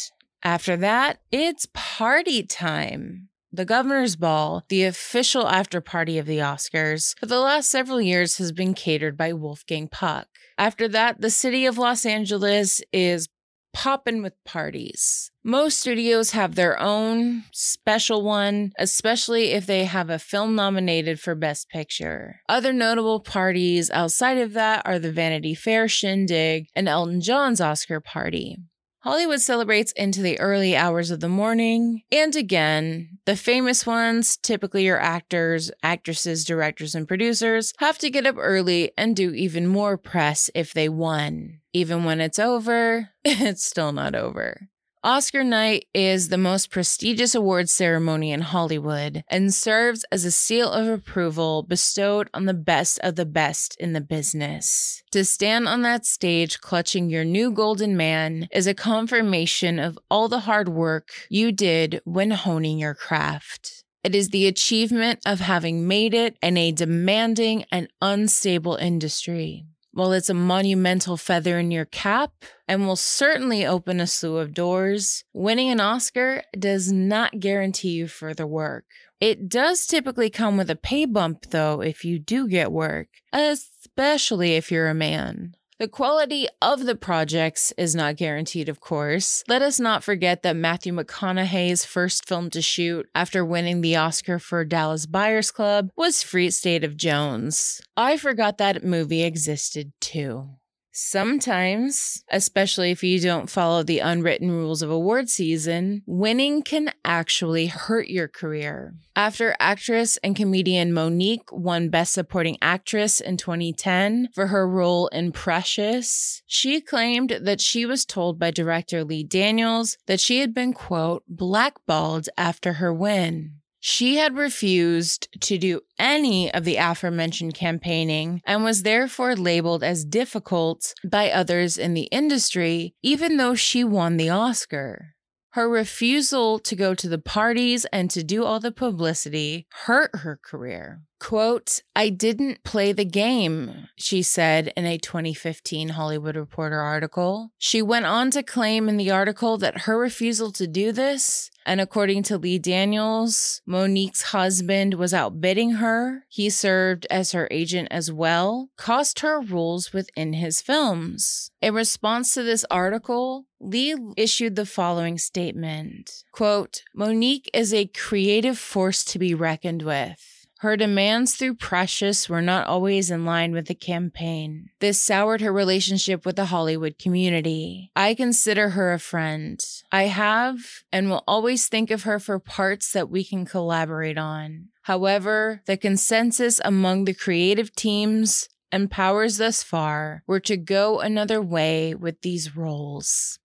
After 0.43 0.77
that, 0.77 1.19
it's 1.31 1.67
party 1.73 2.43
time. 2.43 3.29
The 3.51 3.63
Governor's 3.63 4.17
Ball, 4.17 4.65
the 4.67 4.83
official 4.83 5.47
after 5.47 5.79
party 5.79 6.17
of 6.17 6.25
the 6.25 6.39
Oscars, 6.39 7.17
for 7.17 7.25
the 7.25 7.39
last 7.39 7.69
several 7.69 8.01
years 8.01 8.37
has 8.37 8.51
been 8.51 8.73
catered 8.73 9.15
by 9.15 9.31
Wolfgang 9.31 9.87
Puck. 9.87 10.27
After 10.57 10.89
that, 10.89 11.21
the 11.21 11.29
city 11.29 11.65
of 11.65 11.77
Los 11.77 12.05
Angeles 12.05 12.81
is 12.91 13.29
popping 13.75 14.23
with 14.23 14.41
parties. 14.45 15.31
Most 15.43 15.81
studios 15.81 16.31
have 16.31 16.55
their 16.55 16.79
own 16.79 17.43
special 17.51 18.23
one, 18.23 18.71
especially 18.79 19.51
if 19.51 19.65
they 19.65 19.83
have 19.83 20.09
a 20.09 20.17
film 20.17 20.55
nominated 20.55 21.19
for 21.19 21.35
Best 21.35 21.69
Picture. 21.69 22.39
Other 22.47 22.71
notable 22.71 23.19
parties 23.19 23.91
outside 23.91 24.37
of 24.37 24.53
that 24.53 24.81
are 24.85 24.97
the 24.97 25.11
Vanity 25.11 25.53
Fair 25.53 25.89
Shindig 25.89 26.67
and 26.73 26.87
Elton 26.87 27.19
John's 27.19 27.59
Oscar 27.59 27.99
party. 27.99 28.57
Hollywood 29.05 29.39
celebrates 29.39 29.91
into 29.91 30.23
the 30.23 30.39
early 30.39 30.75
hours 30.75 31.11
of 31.11 31.19
the 31.19 31.29
morning. 31.29 32.01
And 32.11 32.35
again, 32.35 33.19
the 33.25 33.35
famous 33.35 33.85
ones, 33.85 34.35
typically 34.35 34.83
your 34.85 34.99
actors, 34.99 35.69
actresses, 35.83 36.43
directors, 36.43 36.95
and 36.95 37.07
producers, 37.07 37.71
have 37.77 37.99
to 37.99 38.09
get 38.09 38.25
up 38.25 38.33
early 38.39 38.93
and 38.97 39.15
do 39.15 39.31
even 39.31 39.67
more 39.67 39.95
press 39.95 40.49
if 40.55 40.73
they 40.73 40.89
won. 40.89 41.59
Even 41.71 42.03
when 42.03 42.19
it's 42.19 42.39
over, 42.39 43.09
it's 43.23 43.63
still 43.63 43.91
not 43.91 44.15
over. 44.15 44.69
Oscar 45.05 45.43
night 45.43 45.85
is 45.93 46.29
the 46.29 46.37
most 46.37 46.71
prestigious 46.71 47.35
awards 47.35 47.71
ceremony 47.71 48.31
in 48.31 48.41
Hollywood 48.41 49.23
and 49.27 49.53
serves 49.53 50.03
as 50.11 50.25
a 50.25 50.31
seal 50.31 50.71
of 50.71 50.87
approval 50.87 51.61
bestowed 51.61 52.27
on 52.33 52.45
the 52.45 52.55
best 52.55 52.99
of 53.03 53.15
the 53.15 53.23
best 53.23 53.77
in 53.79 53.93
the 53.93 54.01
business. 54.01 55.03
To 55.11 55.23
stand 55.23 55.67
on 55.67 55.83
that 55.83 56.07
stage 56.07 56.59
clutching 56.59 57.07
your 57.07 57.23
new 57.23 57.51
golden 57.51 57.95
man 57.95 58.47
is 58.51 58.65
a 58.65 58.73
confirmation 58.73 59.77
of 59.77 59.99
all 60.09 60.27
the 60.27 60.39
hard 60.39 60.69
work 60.69 61.09
you 61.29 61.51
did 61.51 62.01
when 62.03 62.31
honing 62.31 62.79
your 62.79 62.95
craft. 62.95 63.83
It 64.03 64.15
is 64.15 64.29
the 64.29 64.47
achievement 64.47 65.19
of 65.23 65.39
having 65.39 65.87
made 65.87 66.15
it 66.15 66.35
in 66.41 66.57
a 66.57 66.71
demanding 66.71 67.65
and 67.71 67.89
unstable 68.01 68.77
industry. 68.77 69.67
While 69.95 70.11
it's 70.11 70.29
a 70.29 70.33
monumental 70.33 71.15
feather 71.15 71.57
in 71.57 71.71
your 71.71 71.85
cap 71.85 72.33
and 72.67 72.85
will 72.85 72.97
certainly 72.97 73.65
open 73.65 74.01
a 74.01 74.07
slew 74.07 74.39
of 74.39 74.53
doors, 74.53 75.23
winning 75.31 75.69
an 75.69 75.79
Oscar 75.79 76.43
does 76.59 76.91
not 76.91 77.39
guarantee 77.39 77.91
you 77.91 78.09
further 78.09 78.45
work. 78.45 78.83
It 79.21 79.47
does 79.47 79.87
typically 79.87 80.29
come 80.29 80.57
with 80.57 80.69
a 80.69 80.75
pay 80.75 81.05
bump, 81.05 81.45
though, 81.51 81.79
if 81.79 82.03
you 82.03 82.19
do 82.19 82.45
get 82.49 82.73
work, 82.73 83.07
especially 83.31 84.55
if 84.55 84.69
you're 84.69 84.89
a 84.89 84.93
man. 84.93 85.55
The 85.77 85.89
quality 85.89 86.47
of 86.61 86.85
the 86.85 86.95
projects 86.95 87.73
is 87.77 87.93
not 87.93 88.15
guaranteed, 88.15 88.69
of 88.69 88.79
course. 88.79 89.43
Let 89.49 89.61
us 89.61 89.77
not 89.77 90.05
forget 90.05 90.41
that 90.43 90.55
Matthew 90.55 90.93
McConaughey's 90.93 91.83
first 91.83 92.25
film 92.25 92.49
to 92.51 92.61
shoot 92.61 93.09
after 93.13 93.43
winning 93.43 93.81
the 93.81 93.97
Oscar 93.97 94.39
for 94.39 94.63
Dallas 94.63 95.05
Buyers 95.05 95.51
Club 95.51 95.89
was 95.97 96.23
Free 96.23 96.49
State 96.49 96.85
of 96.85 96.95
Jones. 96.95 97.81
I 97.97 98.15
forgot 98.15 98.57
that 98.57 98.85
movie 98.85 99.23
existed 99.23 99.91
too. 99.99 100.51
Sometimes, 100.97 102.23
especially 102.31 102.89
if 102.89 103.03
you 103.03 103.19
don't 103.19 103.49
follow 103.49 103.83
the 103.83 103.99
unwritten 103.99 104.49
rules 104.49 104.81
of 104.81 104.89
award 104.89 105.29
season, 105.29 106.03
winning 106.05 106.61
can 106.61 106.93
actually 107.03 107.67
hurt 107.67 108.07
your 108.07 108.29
career. 108.29 108.93
After 109.13 109.57
actress 109.59 110.15
and 110.23 110.37
comedian 110.37 110.93
Mo'Nique 110.93 111.51
won 111.51 111.89
Best 111.89 112.13
Supporting 112.13 112.57
Actress 112.61 113.19
in 113.19 113.35
2010 113.35 114.29
for 114.33 114.47
her 114.47 114.65
role 114.65 115.07
in 115.07 115.33
Precious, 115.33 116.41
she 116.47 116.79
claimed 116.79 117.39
that 117.41 117.59
she 117.59 117.85
was 117.85 118.05
told 118.05 118.39
by 118.39 118.49
director 118.51 119.03
Lee 119.03 119.25
Daniels 119.25 119.97
that 120.05 120.21
she 120.21 120.39
had 120.39 120.53
been, 120.53 120.71
quote, 120.71 121.23
blackballed 121.27 122.29
after 122.37 122.73
her 122.73 122.93
win. 122.93 123.55
She 123.87 124.15
had 124.15 124.35
refused 124.35 125.27
to 125.41 125.59
do 125.59 125.81
any 125.99 126.51
of 126.51 126.63
the 126.63 126.77
aforementioned 126.77 127.53
campaigning 127.53 128.41
and 128.43 128.63
was 128.63 128.81
therefore 128.81 129.35
labeled 129.35 129.83
as 129.83 130.03
difficult 130.03 130.95
by 131.07 131.29
others 131.29 131.77
in 131.77 131.93
the 131.93 132.09
industry, 132.11 132.95
even 133.03 133.37
though 133.37 133.53
she 133.53 133.83
won 133.83 134.17
the 134.17 134.31
Oscar. 134.31 135.13
Her 135.51 135.69
refusal 135.69 136.57
to 136.57 136.75
go 136.75 136.95
to 136.95 137.07
the 137.07 137.19
parties 137.19 137.85
and 137.93 138.09
to 138.09 138.23
do 138.23 138.43
all 138.43 138.59
the 138.59 138.71
publicity 138.71 139.67
hurt 139.85 140.15
her 140.15 140.39
career. 140.43 141.01
Quote, 141.19 141.81
I 141.95 142.09
didn't 142.09 142.63
play 142.63 142.91
the 142.91 143.05
game, 143.05 143.87
she 143.95 144.21
said 144.21 144.71
in 144.75 144.85
a 144.85 144.97
2015 144.97 145.89
Hollywood 145.89 146.35
Reporter 146.35 146.79
article. 146.79 147.51
She 147.57 147.81
went 147.81 148.05
on 148.05 148.31
to 148.31 148.43
claim 148.43 148.89
in 148.89 148.97
the 148.97 149.11
article 149.11 149.57
that 149.57 149.81
her 149.81 149.97
refusal 149.97 150.51
to 150.51 150.67
do 150.67 150.91
this, 150.91 151.49
and 151.65 151.81
according 151.81 152.23
to 152.23 152.37
Lee 152.37 152.59
Daniels, 152.59 153.61
Mo'Nique's 153.65 154.23
husband 154.23 154.95
was 154.95 155.13
outbidding 155.13 155.71
her. 155.73 156.25
He 156.29 156.49
served 156.49 157.07
as 157.09 157.31
her 157.31 157.47
agent 157.49 157.87
as 157.91 158.11
well, 158.11 158.69
cost 158.77 159.21
her 159.21 159.39
roles 159.41 159.93
within 159.93 160.33
his 160.33 160.61
films. 160.61 161.49
In 161.61 161.73
response 161.73 162.33
to 162.33 162.43
this 162.43 162.65
article, 162.69 163.45
Lee 163.59 163.95
issued 164.15 164.55
the 164.55 164.65
following 164.65 165.17
statement 165.17 166.23
quote, 166.31 166.83
Mo'Nique 166.93 167.49
is 167.53 167.73
a 167.73 167.87
creative 167.87 168.59
force 168.59 169.03
to 169.05 169.17
be 169.17 169.33
reckoned 169.33 169.81
with. 169.81 170.34
Her 170.65 170.75
demands 170.75 171.35
through 171.35 171.57
Precious 171.57 172.27
were 172.27 172.41
not 172.41 172.65
always 172.65 173.11
in 173.11 173.23
line 173.23 173.51
with 173.51 173.67
the 173.67 173.75
campaign. 173.75 174.71
This 174.79 174.99
soured 174.99 175.41
her 175.41 175.53
relationship 175.53 176.25
with 176.25 176.37
the 176.37 176.45
Hollywood 176.45 176.97
community. 176.97 177.91
I 177.95 178.15
consider 178.15 178.69
her 178.69 178.91
a 178.91 178.97
friend. 178.97 179.63
I 179.91 180.05
have 180.05 180.81
and 180.91 181.07
will 181.07 181.23
always 181.27 181.67
think 181.67 181.91
of 181.91 182.01
her 182.01 182.17
for 182.17 182.39
parts 182.39 182.93
that 182.93 183.11
we 183.11 183.23
can 183.23 183.45
collaborate 183.45 184.17
on. 184.17 184.69
However, 184.81 185.61
the 185.67 185.77
consensus 185.77 186.59
among 186.65 187.05
the 187.05 187.13
creative 187.13 187.75
teams 187.75 188.49
and 188.71 188.89
powers 188.89 189.37
thus 189.37 189.61
far 189.61 190.23
were 190.25 190.39
to 190.39 190.57
go 190.57 190.99
another 190.99 191.43
way 191.43 191.93
with 191.93 192.21
these 192.21 192.55
roles. 192.57 193.37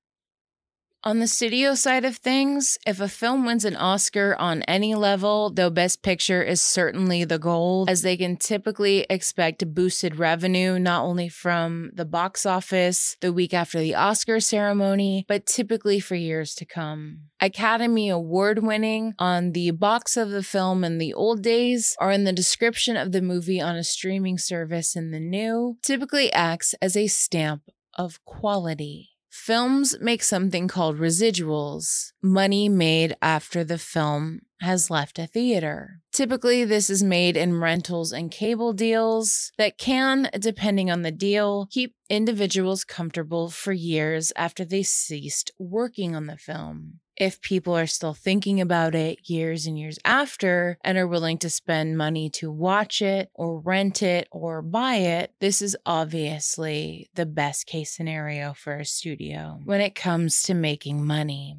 On 1.03 1.19
the 1.19 1.27
studio 1.27 1.75
side 1.75 2.05
of 2.05 2.19
things, 2.19 2.77
if 2.87 3.01
a 3.01 3.09
film 3.09 3.47
wins 3.47 3.65
an 3.65 3.75
Oscar 3.75 4.37
on 4.39 4.63
any 4.65 4.95
level, 4.95 5.49
though 5.49 5.71
Best 5.71 6.03
Picture 6.03 6.43
is 6.43 6.61
certainly 6.61 7.25
the 7.25 7.39
goal, 7.39 7.87
as 7.89 8.03
they 8.03 8.19
can 8.19 8.37
typically 8.37 9.07
expect 9.09 9.75
boosted 9.75 10.17
revenue 10.17 10.79
not 10.79 11.03
only 11.05 11.31
from 11.31 11.91
the 11.95 12.05
box 12.05 12.45
office 12.45 13.17
the 13.23 13.33
week 13.33 13.55
after 13.55 13.81
the 13.81 13.95
Oscar 13.95 14.41
ceremony, 14.41 15.25
but 15.27 15.47
typically 15.47 16.01
for 16.01 16.17
years 16.17 16.55
to 16.57 16.67
come. 16.67 17.21
Academy 17.41 18.11
Award 18.11 18.63
winning 18.63 19.15
on 19.19 19.53
the 19.53 19.71
box 19.71 20.19
of 20.19 20.29
the 20.29 20.43
film 20.43 20.85
in 20.85 20.99
the 20.99 21.15
old 21.15 21.43
days 21.43 21.97
or 21.99 22.11
in 22.11 22.25
the 22.25 22.33
description 22.33 22.99
of 22.99 23.13
the 23.13 23.23
movie 23.23 23.61
on 23.61 23.75
a 23.75 23.85
streaming 23.85 24.37
service 24.37 24.95
in 24.95 25.13
the 25.13 25.21
new 25.21 25.79
typically 25.83 26.31
acts 26.35 26.75
as 26.83 26.95
a 26.95 27.07
stamp 27.07 27.63
of 27.95 28.23
quality. 28.27 29.10
Films 29.31 29.97
make 30.01 30.23
something 30.23 30.66
called 30.69 30.99
residuals, 30.99 32.12
money 32.21 32.69
made 32.69 33.16
after 33.23 33.62
the 33.62 33.79
film 33.79 34.40
has 34.61 34.90
left 34.90 35.19
a 35.19 35.27
theater. 35.27 36.01
Typically, 36.12 36.64
this 36.64 36.90
is 36.90 37.03
made 37.03 37.37
in 37.37 37.61
rentals 37.61 38.12
and 38.12 38.31
cable 38.31 38.73
deals 38.73 39.53
that 39.57 39.79
can, 39.79 40.29
depending 40.38 40.90
on 40.90 41.03
the 41.03 41.12
deal, 41.12 41.69
keep 41.71 41.95
individuals 42.09 42.85
comfortable 42.85 43.51
for 43.51 43.73
years 43.73 44.33
after 44.37 44.64
they 44.64 44.83
ceased 44.83 45.51
working 45.59 46.14
on 46.14 46.27
the 46.27 46.37
film 46.37 47.00
if 47.21 47.41
people 47.43 47.77
are 47.77 47.87
still 47.87 48.15
thinking 48.15 48.61
about 48.61 48.95
it 48.95 49.29
years 49.29 49.67
and 49.67 49.79
years 49.79 49.99
after 50.05 50.79
and 50.83 50.97
are 50.97 51.07
willing 51.07 51.37
to 51.39 51.51
spend 51.51 51.99
money 51.99 52.31
to 52.31 52.51
watch 52.51 53.03
it 53.03 53.31
or 53.35 53.61
rent 53.61 54.03
it 54.03 54.27
or 54.33 54.63
buy 54.63 54.95
it, 54.95 55.33
this 55.39 55.61
is 55.61 55.77
obviously 55.85 57.11
the 57.15 57.27
best 57.27 57.67
case 57.67 57.95
scenario 57.95 58.55
for 58.55 58.77
a 58.77 58.85
studio 58.87 59.61
when 59.65 59.83
it 59.83 59.95
comes 59.95 60.43
to 60.43 60.55
making 60.55 61.07
money. 61.07 61.59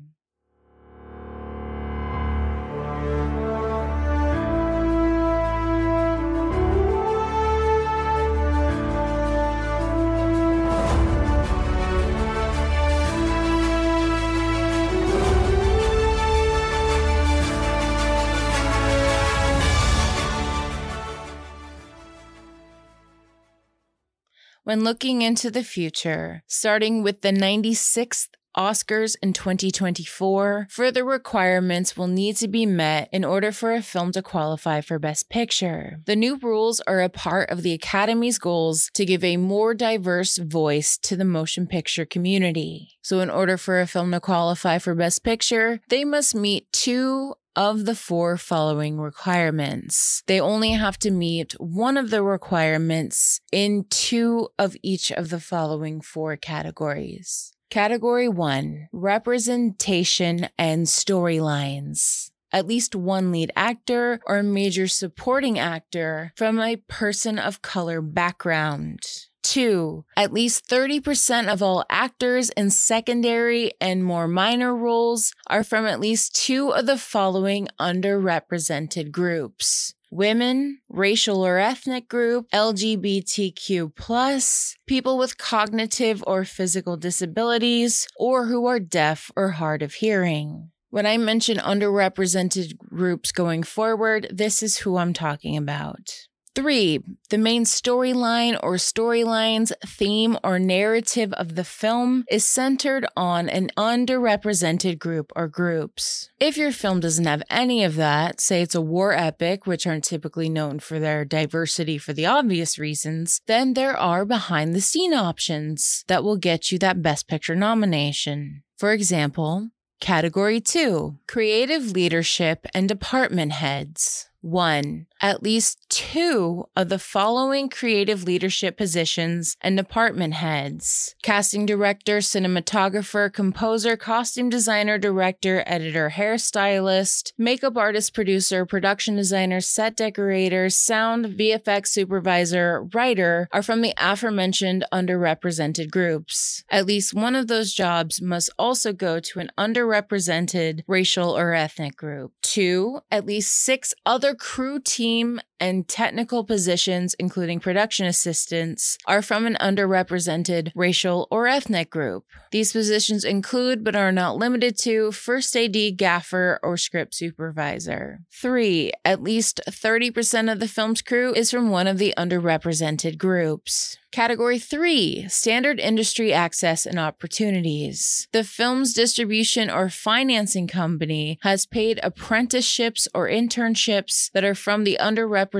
When 24.71 24.86
looking 24.86 25.21
into 25.21 25.51
the 25.51 25.65
future, 25.65 26.43
starting 26.47 27.03
with 27.03 27.19
the 27.19 27.34
96th 27.34 28.29
Oscars 28.57 29.17
in 29.21 29.34
2024, 29.34 30.67
further 30.69 31.03
requirements 31.03 31.97
will 31.97 32.07
need 32.07 32.38
to 32.38 32.47
be 32.47 32.65
met 32.65 33.10
in 33.12 33.25
order 33.25 33.51
for 33.51 33.73
a 33.73 33.81
film 33.81 34.13
to 34.13 34.21
qualify 34.21 34.79
for 34.79 34.97
Best 34.97 35.29
Picture. 35.29 35.99
The 36.05 36.15
new 36.15 36.38
rules 36.38 36.79
are 36.88 37.01
a 37.01 37.10
part 37.10 37.49
of 37.49 37.63
the 37.63 37.73
Academy's 37.73 38.39
goals 38.39 38.89
to 38.93 39.03
give 39.03 39.25
a 39.25 39.36
more 39.36 39.73
diverse 39.73 40.38
voice 40.38 40.97
to 40.99 41.17
the 41.17 41.25
motion 41.25 41.67
picture 41.67 42.05
community. 42.05 42.97
So, 43.01 43.19
in 43.19 43.29
order 43.29 43.57
for 43.57 43.81
a 43.81 43.88
film 43.88 44.12
to 44.12 44.21
qualify 44.21 44.77
for 44.77 44.95
Best 44.95 45.23
Picture, 45.23 45.81
they 45.89 46.05
must 46.05 46.34
meet 46.34 46.71
two 46.71 47.34
of 47.55 47.85
the 47.85 47.95
four 47.95 48.37
following 48.37 48.99
requirements. 48.99 50.23
They 50.27 50.39
only 50.39 50.71
have 50.71 50.97
to 50.99 51.11
meet 51.11 51.53
one 51.53 51.97
of 51.97 52.09
the 52.09 52.23
requirements 52.23 53.41
in 53.51 53.85
two 53.89 54.49
of 54.57 54.75
each 54.81 55.11
of 55.11 55.29
the 55.29 55.39
following 55.39 56.01
four 56.01 56.37
categories. 56.37 57.53
Category 57.69 58.27
one 58.27 58.87
representation 58.91 60.49
and 60.57 60.87
storylines. 60.87 62.31
At 62.51 62.67
least 62.67 62.95
one 62.95 63.31
lead 63.31 63.51
actor 63.55 64.19
or 64.25 64.43
major 64.43 64.87
supporting 64.87 65.57
actor 65.57 66.33
from 66.35 66.59
a 66.59 66.75
person 66.75 67.39
of 67.39 67.61
color 67.61 68.01
background. 68.01 68.99
Two, 69.43 70.06
at 70.15 70.32
least 70.32 70.67
30% 70.67 71.51
of 71.51 71.63
all 71.63 71.84
actors 71.89 72.49
in 72.51 72.69
secondary 72.69 73.71
and 73.82 74.04
more 74.04 74.27
minor 74.27 74.75
roles 74.75 75.34
are 75.47 75.63
from 75.63 75.86
at 75.86 75.99
least 75.99 76.36
two 76.36 76.69
of 76.69 76.86
the 76.86 76.97
following 76.97 77.67
underrepresented 77.80 79.12
groups 79.12 79.95
women, 80.12 80.80
racial 80.89 81.45
or 81.45 81.58
ethnic 81.58 82.10
group, 82.10 82.49
LGBTQ, 82.51 84.75
people 84.86 85.17
with 85.17 85.38
cognitive 85.38 86.23
or 86.27 86.43
physical 86.43 86.97
disabilities, 86.97 88.08
or 88.17 88.45
who 88.45 88.65
are 88.65 88.80
deaf 88.80 89.32
or 89.36 89.51
hard 89.51 89.82
of 89.82 89.95
hearing. 89.95 90.69
When 90.89 91.06
I 91.06 91.17
mention 91.17 91.58
underrepresented 91.58 92.77
groups 92.77 93.32
going 93.32 93.63
forward, 93.63 94.27
this 94.30 94.62
is 94.62 94.80
who 94.80 94.97
I'm 94.97 95.13
talking 95.13 95.56
about. 95.56 96.27
Three, 96.53 96.99
the 97.29 97.37
main 97.37 97.63
storyline 97.63 98.59
or 98.61 98.73
storylines, 98.73 99.71
theme, 99.85 100.37
or 100.43 100.59
narrative 100.59 101.31
of 101.33 101.55
the 101.55 101.63
film 101.63 102.25
is 102.29 102.43
centered 102.43 103.05
on 103.15 103.47
an 103.47 103.69
underrepresented 103.77 104.99
group 104.99 105.31
or 105.33 105.47
groups. 105.47 106.29
If 106.41 106.57
your 106.57 106.73
film 106.73 106.99
doesn't 106.99 107.26
have 107.26 107.43
any 107.49 107.86
of 107.86 107.95
that, 107.95 108.41
say 108.41 108.61
it's 108.61 108.76
a 108.76 108.82
war 108.82 109.13
epic, 109.13 109.65
which 109.65 109.88
aren't 109.88 110.03
typically 110.03 110.49
known 110.49 110.80
for 110.80 110.99
their 110.99 111.23
diversity 111.23 111.97
for 111.97 112.11
the 112.11 112.26
obvious 112.26 112.78
reasons, 112.78 113.39
then 113.47 113.73
there 113.73 113.95
are 113.95 114.26
behind 114.26 114.76
the 114.76 114.82
scene 114.82 115.13
options 115.13 116.03
that 116.09 116.21
will 116.21 116.38
get 116.38 116.69
you 116.69 116.78
that 116.80 117.01
Best 117.01 117.30
Picture 117.30 117.55
nomination. 117.55 118.63
For 118.78 118.91
example, 118.91 119.69
Category 120.01 120.59
2 120.59 121.19
Creative 121.28 121.91
Leadership 121.91 122.65
and 122.73 122.89
Department 122.89 123.53
Heads. 123.53 124.28
1. 124.41 125.05
At 125.24 125.43
least 125.43 125.78
two 125.88 126.65
of 126.76 126.89
the 126.89 126.97
following 126.97 127.69
creative 127.69 128.24
leadership 128.24 128.76
positions 128.76 129.55
and 129.61 129.78
department 129.78 130.34
heads 130.34 131.15
casting 131.22 131.67
director, 131.67 132.17
cinematographer, 132.17 133.32
composer, 133.32 133.95
costume 133.95 134.49
designer, 134.49 134.97
director, 134.97 135.63
editor, 135.67 136.13
hairstylist, 136.15 137.34
makeup 137.38 137.78
artist, 137.78 138.15
producer, 138.15 138.65
production 138.65 139.15
designer, 139.15 139.61
set 139.61 139.95
decorator, 139.95 140.72
sound, 140.72 141.26
VFX 141.26 141.88
supervisor, 141.88 142.88
writer 142.91 143.47
are 143.51 143.61
from 143.61 143.82
the 143.82 143.93
aforementioned 143.99 144.84
underrepresented 144.91 145.91
groups. 145.91 146.63
At 146.69 146.88
least 146.88 147.13
one 147.13 147.36
of 147.36 147.47
those 147.47 147.74
jobs 147.74 148.22
must 148.24 148.49
also 148.57 148.91
go 148.91 149.19
to 149.19 149.39
an 149.39 149.51
underrepresented 149.55 150.82
racial 150.88 151.38
or 151.38 151.53
ethnic 151.53 151.95
group. 151.95 152.32
Two, 152.41 153.01
at 153.11 153.28
least 153.28 153.53
six 153.53 153.93
other 154.03 154.34
crew 154.34 154.80
team 155.12 155.39
and 155.62 155.88
technical 155.88 156.43
positions, 156.43 157.14
including 157.20 157.59
production 157.59 158.07
assistants, 158.07 158.97
are 159.05 159.22
from 159.22 159.45
an 159.45 159.55
underrepresented 159.62 160.72
racial 160.76 161.28
or 161.30 161.47
ethnic 161.47 161.89
group. 161.91 162.26
These 162.51 162.74
positions 162.74 163.24
include, 163.24 163.84
but 163.84 163.95
are 163.95 164.12
not 164.12 164.36
limited 164.36 164.78
to, 164.80 165.12
first 165.12 165.55
AD, 165.55 165.95
gaffer, 165.95 166.59
or 166.64 166.76
script 166.76 167.14
supervisor. 167.14 168.22
Three, 168.34 168.91
at 169.05 169.22
least 169.22 169.62
30% 169.70 170.51
of 170.51 170.59
the 170.59 170.68
film's 170.68 171.01
crew 171.01 171.34
is 171.34 171.51
from 171.51 171.70
one 171.70 171.88
of 171.88 171.99
the 171.99 172.14
underrepresented 172.18 173.18
groups. 173.18 173.97
Category 174.12 174.59
3 174.59 175.28
Standard 175.30 175.80
Industry 175.80 176.34
Access 176.34 176.86
and 176.86 176.99
Opportunities. 176.99 178.28
The 178.34 178.43
film's 178.43 178.93
distribution 178.93 179.70
or 179.70 179.88
financing 179.88 180.68
company 180.68 181.39
has 181.43 181.66
paid 181.66 181.97
apprenticeships 182.03 183.07
or 183.16 183.30
internships 183.30 184.30
that 184.34 184.43
are 184.43 184.55
from 184.55 184.84
the 184.84 184.97
underrepresented 184.99 185.51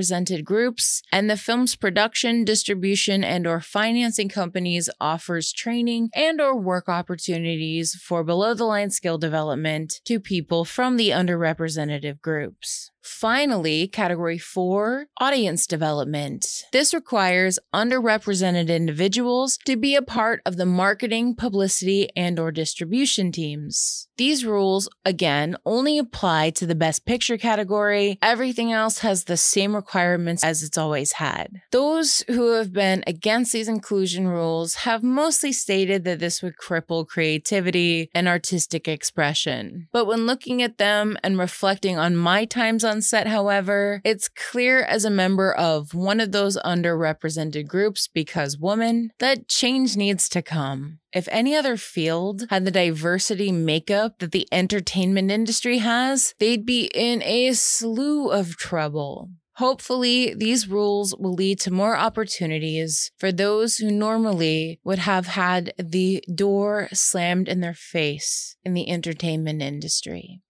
groups, 0.44 1.02
and 1.12 1.30
the 1.30 1.38
film's 1.38 1.76
production, 1.76 2.44
distribution, 2.46 3.24
and 3.24 3.46
or 3.46 3.60
financing 3.60 4.30
companies 4.30 4.90
offers 5.00 5.52
training 5.52 6.10
and 6.16 6.40
or 6.40 6.58
work 6.58 6.88
opportunities 6.88 7.96
for 7.96 8.24
below 8.24 8.54
the 8.54 8.66
line 8.66 8.90
skill 8.90 9.18
development 9.18 10.02
to 10.06 10.20
people 10.20 10.66
from 10.66 10.98
the 10.98 11.10
underrepresented 11.10 12.22
groups. 12.22 12.92
Finally, 13.02 13.88
category 13.88 14.38
four, 14.38 15.08
audience 15.20 15.66
development. 15.66 16.64
This 16.72 16.94
requires 16.94 17.60
underrepresented 17.74 18.70
individuals 18.70 19.58
to 19.66 19.76
be 19.76 19.96
a 19.96 20.02
part 20.02 20.42
of 20.46 20.58
the 20.58 20.66
marketing, 20.66 21.36
publicity, 21.36 22.10
and 22.16 22.40
or 22.40 22.52
distribution 22.52 23.32
teams. 23.32 24.08
These 24.18 24.46
rules, 24.46 24.90
again, 25.04 25.58
only 25.66 25.98
apply 25.98 26.52
to 26.52 26.66
the 26.66 26.76
best 26.76 27.06
picture 27.06 27.38
category. 27.38 28.20
Everything 28.22 28.72
else 28.72 29.00
has 29.00 29.24
the 29.24 29.38
same 29.38 29.76
requirements 29.76 30.44
as 30.44 30.62
it's 30.62 30.78
always 30.78 31.14
had. 31.14 31.62
Those 31.72 32.24
who 32.28 32.54
have 32.54 32.72
been 32.72 33.04
against 33.08 33.54
these 33.54 33.68
inclusion 33.68 34.28
rules 34.28 34.76
have 34.76 35.02
mostly 35.02 35.52
stated 35.52 36.04
that 36.04 36.20
this 36.20 36.44
would 36.44 36.58
cripple 36.58 37.08
creativity 37.08 38.10
and 38.14 38.28
artistic 38.28 38.88
expression. 38.88 39.88
But 39.92 40.06
when 40.06 40.28
looking 40.28 40.62
at 40.62 40.78
them 40.78 41.18
and 41.24 41.40
reflecting 41.40 41.98
on 41.98 42.16
my 42.16 42.46
times 42.46 42.84
on 42.84 42.91
set, 43.00 43.28
however, 43.28 44.02
it's 44.04 44.28
clear 44.28 44.84
as 44.84 45.06
a 45.06 45.10
member 45.10 45.54
of 45.54 45.94
one 45.94 46.20
of 46.20 46.34
those 46.34 46.58
underrepresented 46.58 47.68
groups 47.68 48.10
because 48.14 48.58
woman 48.58 49.12
that 49.20 49.48
change 49.48 49.96
needs 49.96 50.28
to 50.30 50.42
come. 50.42 51.00
If 51.14 51.30
any 51.32 51.56
other 51.56 51.78
field 51.78 52.48
had 52.50 52.66
the 52.66 52.72
diversity 52.72 53.52
makeup 53.52 54.20
that 54.20 54.34
the 54.34 54.48
entertainment 54.52 55.32
industry 55.32 55.78
has, 55.78 56.34
they'd 56.40 56.66
be 56.66 56.90
in 56.94 57.22
a 57.24 57.54
slew 57.54 58.30
of 58.30 58.58
trouble. 58.58 59.30
Hopefully, 59.56 60.34
these 60.34 60.68
rules 60.68 61.16
will 61.18 61.34
lead 61.34 61.60
to 61.60 61.72
more 61.72 61.96
opportunities 61.96 63.12
for 63.18 63.32
those 63.32 63.78
who 63.78 63.92
normally 63.92 64.80
would 64.84 65.00
have 65.00 65.28
had 65.28 65.74
the 65.78 66.24
door 66.34 66.88
slammed 66.94 67.48
in 67.48 67.60
their 67.60 67.74
face 67.74 68.56
in 68.64 68.74
the 68.74 68.90
entertainment 68.90 69.62
industry. 69.62 70.42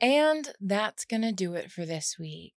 And 0.00 0.50
that's 0.60 1.04
going 1.04 1.22
to 1.22 1.32
do 1.32 1.54
it 1.54 1.70
for 1.70 1.86
this 1.86 2.16
week. 2.18 2.54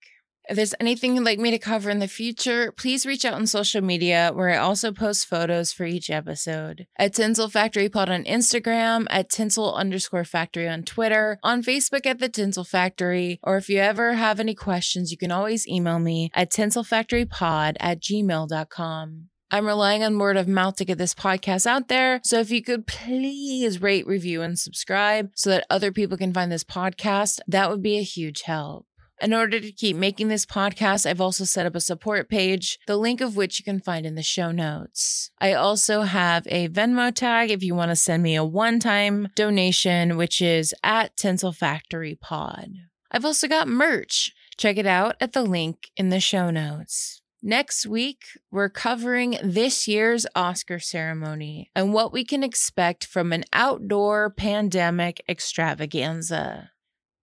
If 0.48 0.56
there's 0.56 0.74
anything 0.80 1.14
you'd 1.14 1.26
like 1.26 1.38
me 1.38 1.50
to 1.50 1.58
cover 1.58 1.90
in 1.90 1.98
the 1.98 2.08
future, 2.08 2.72
please 2.72 3.04
reach 3.04 3.26
out 3.26 3.34
on 3.34 3.46
social 3.46 3.82
media 3.82 4.30
where 4.32 4.48
I 4.48 4.56
also 4.56 4.92
post 4.92 5.26
photos 5.26 5.74
for 5.74 5.84
each 5.84 6.08
episode. 6.08 6.86
At 6.98 7.14
Tinsel 7.14 7.50
Factory 7.50 7.90
Pod 7.90 8.08
on 8.08 8.24
Instagram, 8.24 9.06
at 9.10 9.28
Tinsel 9.28 9.74
underscore 9.74 10.24
factory 10.24 10.66
on 10.66 10.84
Twitter, 10.84 11.38
on 11.42 11.62
Facebook 11.62 12.06
at 12.06 12.18
The 12.18 12.30
Tinsel 12.30 12.64
Factory, 12.64 13.38
or 13.42 13.58
if 13.58 13.68
you 13.68 13.78
ever 13.78 14.14
have 14.14 14.40
any 14.40 14.54
questions, 14.54 15.10
you 15.10 15.18
can 15.18 15.30
always 15.30 15.68
email 15.68 15.98
me 15.98 16.30
at 16.34 16.50
tinselfactorypod 16.50 17.76
at 17.78 18.00
gmail.com. 18.00 19.27
I'm 19.50 19.66
relying 19.66 20.04
on 20.04 20.18
word 20.18 20.36
of 20.36 20.46
mouth 20.46 20.76
to 20.76 20.84
get 20.84 20.98
this 20.98 21.14
podcast 21.14 21.66
out 21.66 21.88
there. 21.88 22.20
So 22.22 22.38
if 22.38 22.50
you 22.50 22.62
could 22.62 22.86
please 22.86 23.80
rate, 23.80 24.06
review, 24.06 24.42
and 24.42 24.58
subscribe 24.58 25.30
so 25.34 25.48
that 25.50 25.66
other 25.70 25.90
people 25.90 26.18
can 26.18 26.34
find 26.34 26.52
this 26.52 26.64
podcast, 26.64 27.40
that 27.48 27.70
would 27.70 27.82
be 27.82 27.96
a 27.96 28.02
huge 28.02 28.42
help. 28.42 28.86
In 29.20 29.34
order 29.34 29.58
to 29.58 29.72
keep 29.72 29.96
making 29.96 30.28
this 30.28 30.46
podcast, 30.46 31.04
I've 31.04 31.20
also 31.20 31.44
set 31.44 31.66
up 31.66 31.74
a 31.74 31.80
support 31.80 32.28
page, 32.28 32.78
the 32.86 32.96
link 32.96 33.20
of 33.20 33.36
which 33.36 33.58
you 33.58 33.64
can 33.64 33.80
find 33.80 34.06
in 34.06 34.14
the 34.14 34.22
show 34.22 34.52
notes. 34.52 35.30
I 35.40 35.54
also 35.54 36.02
have 36.02 36.46
a 36.46 36.68
Venmo 36.68 37.12
tag 37.12 37.50
if 37.50 37.62
you 37.62 37.74
want 37.74 37.90
to 37.90 37.96
send 37.96 38.22
me 38.22 38.36
a 38.36 38.44
one 38.44 38.78
time 38.78 39.28
donation, 39.34 40.16
which 40.16 40.40
is 40.40 40.72
at 40.84 41.16
Tinsel 41.16 41.52
Factory 41.52 42.14
Pod. 42.14 42.70
I've 43.10 43.24
also 43.24 43.48
got 43.48 43.66
merch. 43.66 44.32
Check 44.56 44.76
it 44.76 44.86
out 44.86 45.16
at 45.20 45.32
the 45.32 45.42
link 45.42 45.90
in 45.96 46.10
the 46.10 46.20
show 46.20 46.50
notes. 46.50 47.22
Next 47.42 47.86
week, 47.86 48.24
we're 48.50 48.68
covering 48.68 49.38
this 49.42 49.86
year's 49.86 50.26
Oscar 50.34 50.80
ceremony 50.80 51.70
and 51.74 51.92
what 51.92 52.12
we 52.12 52.24
can 52.24 52.42
expect 52.42 53.04
from 53.04 53.32
an 53.32 53.44
outdoor 53.52 54.28
pandemic 54.30 55.22
extravaganza. 55.28 56.72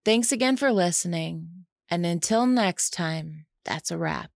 Thanks 0.05 0.31
again 0.31 0.55
for 0.55 0.71
listening. 0.71 1.65
And 1.89 2.05
until 2.05 2.47
next 2.47 2.91
time, 2.91 3.45
that's 3.65 3.91
a 3.91 3.97
wrap. 3.97 4.31